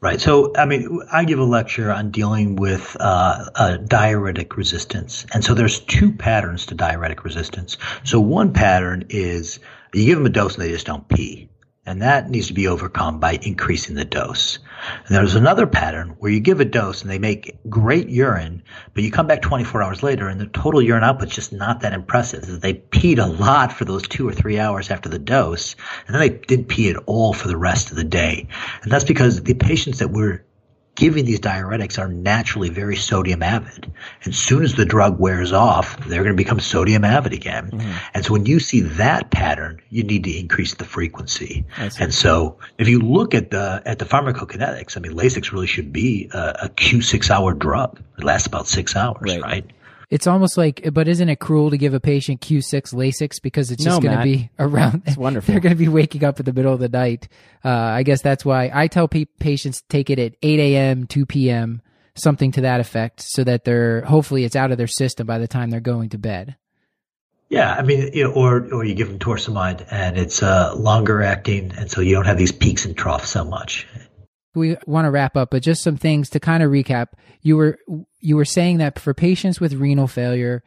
[0.00, 0.20] Right.
[0.20, 5.26] So, I mean, I give a lecture on dealing with uh, uh, diuretic resistance.
[5.32, 7.76] And so there's two patterns to diuretic resistance.
[8.04, 9.60] So one pattern is
[9.92, 11.49] you give them a dose and they just don't pee.
[11.86, 14.58] And that needs to be overcome by increasing the dose.
[15.06, 18.62] And there's another pattern where you give a dose and they make great urine,
[18.92, 21.94] but you come back 24 hours later and the total urine output's just not that
[21.94, 22.60] impressive.
[22.60, 25.74] They peed a lot for those two or three hours after the dose,
[26.06, 28.46] and then they didn't pee at all for the rest of the day.
[28.82, 30.44] And that's because the patients that we're
[30.94, 33.90] giving these diuretics are naturally very sodium avid.
[34.24, 37.70] And as soon as the drug wears off, they're going to become sodium avid again.
[37.70, 37.92] Mm-hmm.
[38.14, 41.64] And so when you see that pattern, you need to increase the frequency.
[42.02, 45.92] And so if you look at the at the pharmacokinetics, I mean, Lasix really should
[45.92, 48.00] be a, a Q6 hour drug.
[48.18, 49.42] It lasts about six hours, right?
[49.42, 49.70] right?
[50.10, 53.84] It's almost like, but isn't it cruel to give a patient Q6 Lasix because it's
[53.84, 55.02] just no, going to be around?
[55.06, 55.52] It's wonderful.
[55.52, 57.28] They're going to be waking up in the middle of the night.
[57.64, 61.06] Uh, I guess that's why I tell pe- patients to take it at 8 a.m.,
[61.06, 61.80] 2 p.m.,
[62.16, 65.46] something to that effect, so that they're hopefully it's out of their system by the
[65.46, 66.56] time they're going to bed.
[67.48, 71.22] Yeah, I mean, you know, or or you give them torsemide and it's uh, longer
[71.22, 73.86] acting, and so you don't have these peaks and troughs so much
[74.54, 77.08] we want to wrap up, but just some things to kind of recap.
[77.42, 77.78] You were
[78.18, 80.62] you were saying that for patients with renal failure,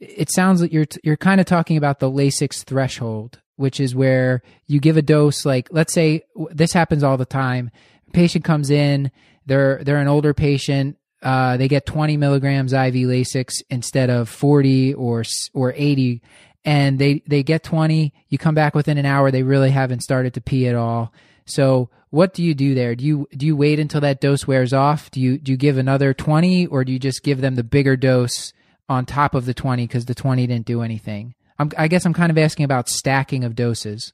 [0.00, 4.42] it sounds like you're you're kind of talking about the Lasix threshold, which is where
[4.66, 5.44] you give a dose.
[5.44, 7.70] Like let's say this happens all the time.
[8.12, 9.10] patient comes in,
[9.46, 10.96] they're they're an older patient.
[11.22, 15.24] Uh, they get 20 milligrams IV Lasix instead of 40 or
[15.54, 16.22] or 80,
[16.64, 18.12] and they they get 20.
[18.28, 21.12] You come back within an hour, they really haven't started to pee at all
[21.46, 22.94] so what do you do there?
[22.94, 25.10] Do you do you wait until that dose wears off?
[25.10, 27.96] Do you do you give another 20 or do you just give them the bigger
[27.96, 28.52] dose
[28.88, 31.34] on top of the 20 cuz the 20 didn't do anything?
[31.58, 34.12] I'm, I guess I'm kind of asking about stacking of doses.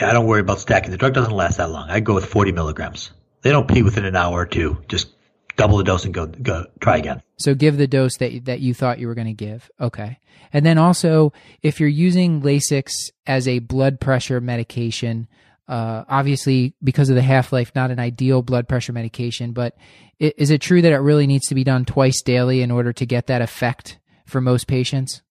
[0.00, 0.90] Yeah, I don't worry about stacking.
[0.90, 1.88] The drug doesn't last that long.
[1.88, 3.10] I go with 40 milligrams.
[3.42, 4.78] They don't pee within an hour or two.
[4.88, 5.08] Just
[5.56, 7.22] double the dose and go go try again.
[7.38, 9.70] So give the dose that that you thought you were going to give.
[9.80, 10.18] Okay.
[10.52, 11.32] And then also
[11.62, 12.90] if you're using Lasix
[13.26, 15.28] as a blood pressure medication,
[15.68, 19.52] uh, obviously, because of the half life, not an ideal blood pressure medication.
[19.52, 19.76] But
[20.18, 23.06] is it true that it really needs to be done twice daily in order to
[23.06, 25.22] get that effect for most patients?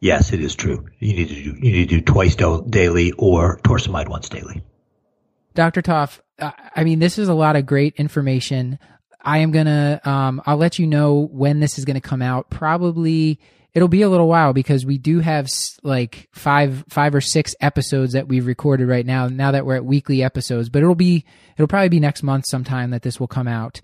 [0.00, 0.86] Yes, it is true.
[0.98, 4.62] You need to do you need to do twice do- daily or torsemide once daily.
[5.54, 5.82] Dr.
[5.82, 8.78] Topf, I mean, this is a lot of great information.
[9.22, 12.50] I am gonna, um, I'll let you know when this is gonna come out.
[12.50, 13.40] Probably
[13.74, 15.48] it'll be a little while because we do have
[15.82, 19.84] like five five or six episodes that we've recorded right now now that we're at
[19.84, 21.24] weekly episodes but it'll be
[21.56, 23.80] it'll probably be next month sometime that this will come out.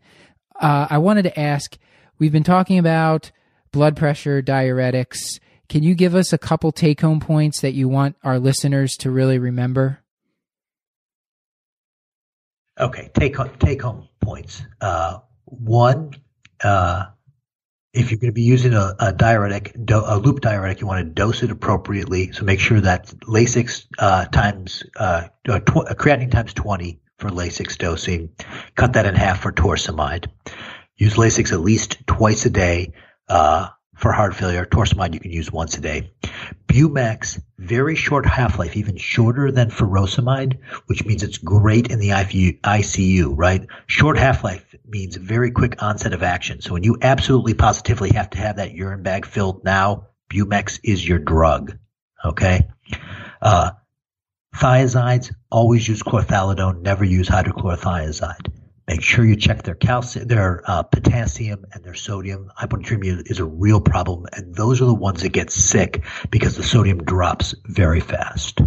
[0.58, 1.76] Uh, i wanted to ask
[2.18, 3.30] we've been talking about
[3.72, 5.40] blood pressure diuretics.
[5.68, 9.10] Can you give us a couple take home points that you want our listeners to
[9.10, 10.00] really remember?
[12.78, 14.62] Okay take home take home points.
[14.80, 16.14] Uh, one
[16.62, 17.06] uh,
[17.92, 21.04] if you're going to be using a, a diuretic, do, a loop diuretic, you want
[21.04, 22.32] to dose it appropriately.
[22.32, 28.30] So make sure that Lasix uh, times uh, tw- creatinine times 20 for Lasix dosing.
[28.76, 30.26] Cut that in half for torsemide.
[30.96, 32.92] Use Lasix at least twice a day.
[33.28, 33.68] Uh,
[34.00, 34.64] for heart failure.
[34.64, 36.10] Torsemide you can use once a day.
[36.66, 43.32] Bumex, very short half-life, even shorter than furosemide, which means it's great in the ICU,
[43.36, 43.66] right?
[43.86, 46.60] Short half-life means very quick onset of action.
[46.60, 51.06] So when you absolutely positively have to have that urine bag filled now, Bumex is
[51.06, 51.76] your drug.
[52.24, 52.68] Okay?
[53.40, 53.72] Uh,
[54.54, 58.52] thiazides, always use chlorthalidone, never use hydrochlorothiazide.
[58.86, 62.50] Make sure you check their calcium, their uh, potassium, and their sodium.
[62.58, 66.64] Hyponatremia is a real problem, and those are the ones that get sick because the
[66.64, 68.60] sodium drops very fast.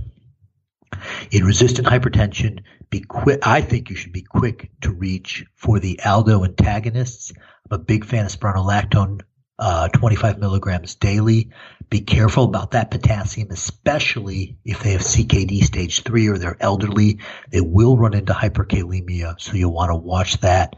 [1.32, 2.63] In resistant hypertension,
[2.93, 3.39] be quick.
[3.41, 7.33] I think you should be quick to reach for the aldo antagonists.
[7.35, 9.21] I'm a big fan of spironolactone
[9.57, 11.49] uh, 25 milligrams daily.
[11.89, 17.17] Be careful about that potassium, especially if they have CKD stage three or they're elderly.
[17.49, 20.75] They will run into hyperkalemia, so you'll want to watch that.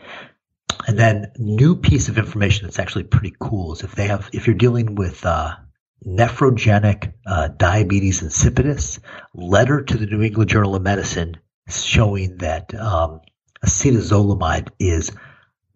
[0.87, 4.47] And then new piece of information that's actually pretty cool is if they have, if
[4.47, 5.53] you're dealing with uh,
[6.07, 8.99] nephrogenic uh, diabetes insipidus,
[9.33, 11.35] letter to the New England Journal of Medicine
[11.67, 13.21] showing that um,
[13.65, 15.11] acetazolamide is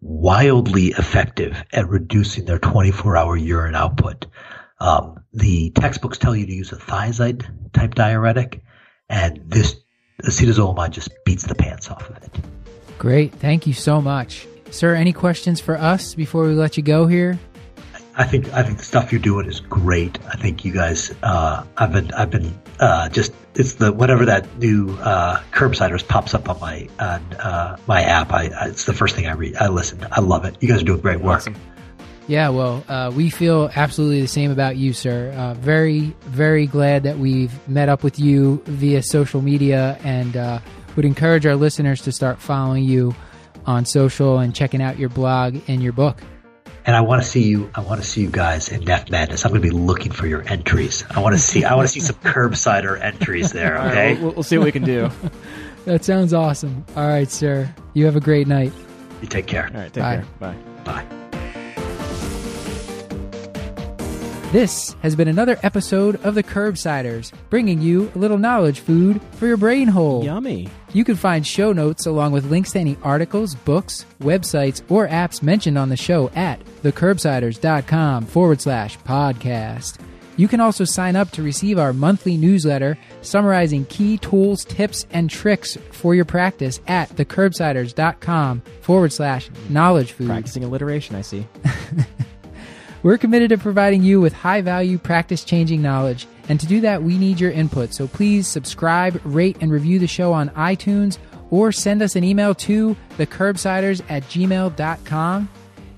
[0.00, 4.26] wildly effective at reducing their 24 hour urine output.
[4.78, 8.62] Um, the textbooks tell you to use a thiazide type diuretic,
[9.08, 9.76] and this
[10.22, 12.30] acetazolamide just beats the pants off of it.
[12.98, 13.32] Great.
[13.34, 14.46] Thank you so much.
[14.70, 17.38] Sir, any questions for us before we let you go here?
[18.16, 20.18] I think I think the stuff you're doing is great.
[20.26, 21.14] I think you guys.
[21.22, 26.34] Uh, I've been I've been uh, just it's the whatever that new uh, curbsiders pops
[26.34, 28.32] up on my on uh, my app.
[28.32, 29.56] I, I, it's the first thing I read.
[29.56, 30.04] I listen.
[30.10, 30.56] I love it.
[30.60, 31.38] You guys are doing great work.
[31.38, 31.56] Awesome.
[32.26, 35.32] Yeah, well, uh, we feel absolutely the same about you, sir.
[35.32, 40.60] Uh, very, very glad that we've met up with you via social media and uh,
[40.94, 43.16] would encourage our listeners to start following you
[43.66, 46.22] on social and checking out your blog and your book.
[46.90, 47.70] And I want to see you.
[47.76, 49.44] I want to see you guys in NephMadness.
[49.44, 51.04] I'm going to be looking for your entries.
[51.08, 51.62] I want to see.
[51.62, 53.78] I want to see some curbsider entries there.
[53.78, 54.20] All right, Okay.
[54.20, 55.08] we'll, we'll see what we can do.
[55.84, 56.84] That sounds awesome.
[56.96, 57.72] All right, sir.
[57.94, 58.72] You have a great night.
[59.22, 59.70] You take care.
[59.72, 60.16] All right, take Bye.
[60.16, 60.26] care.
[60.40, 60.56] Bye.
[61.04, 61.19] Bye.
[64.52, 69.46] This has been another episode of the Curbsiders, bringing you a little knowledge food for
[69.46, 70.24] your brain hole.
[70.24, 70.68] Yummy.
[70.92, 75.40] You can find show notes along with links to any articles, books, websites, or apps
[75.40, 80.00] mentioned on the show at thecurbsiders.com forward slash podcast.
[80.36, 85.30] You can also sign up to receive our monthly newsletter summarizing key tools, tips, and
[85.30, 90.26] tricks for your practice at thecurbsiders.com forward slash knowledge food.
[90.26, 91.46] Practicing alliteration, I see.
[93.02, 96.26] We're committed to providing you with high value, practice changing knowledge.
[96.48, 97.94] And to do that, we need your input.
[97.94, 101.18] So please subscribe, rate, and review the show on iTunes
[101.50, 105.48] or send us an email to thecurbsiders at gmail.com.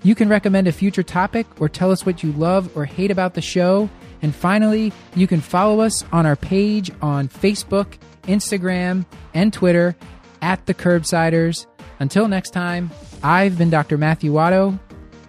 [0.04, 3.34] You can recommend a future topic or tell us what you love or hate about
[3.34, 3.88] the show.
[4.20, 9.96] And finally, you can follow us on our page on Facebook, Instagram, and Twitter
[10.40, 11.66] at the Curbsiders.
[11.98, 12.90] Until next time,
[13.22, 13.98] I've been Dr.
[13.98, 14.78] Matthew Watto.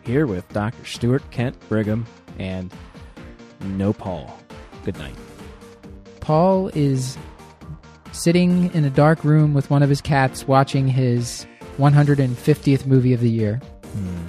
[0.06, 0.86] Here with Dr.
[0.86, 2.06] Stuart Kent Brigham
[2.38, 2.74] and
[3.62, 4.38] no Paul.
[4.84, 5.16] Good night.
[6.20, 7.18] Paul is
[8.12, 11.46] sitting in a dark room with one of his cats watching his
[11.78, 13.62] 150th movie of the year.
[13.94, 14.26] Hmm.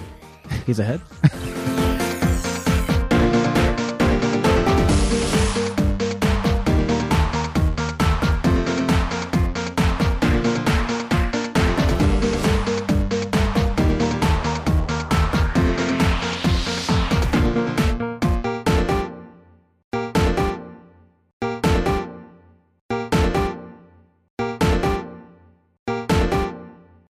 [0.65, 1.01] He's ahead.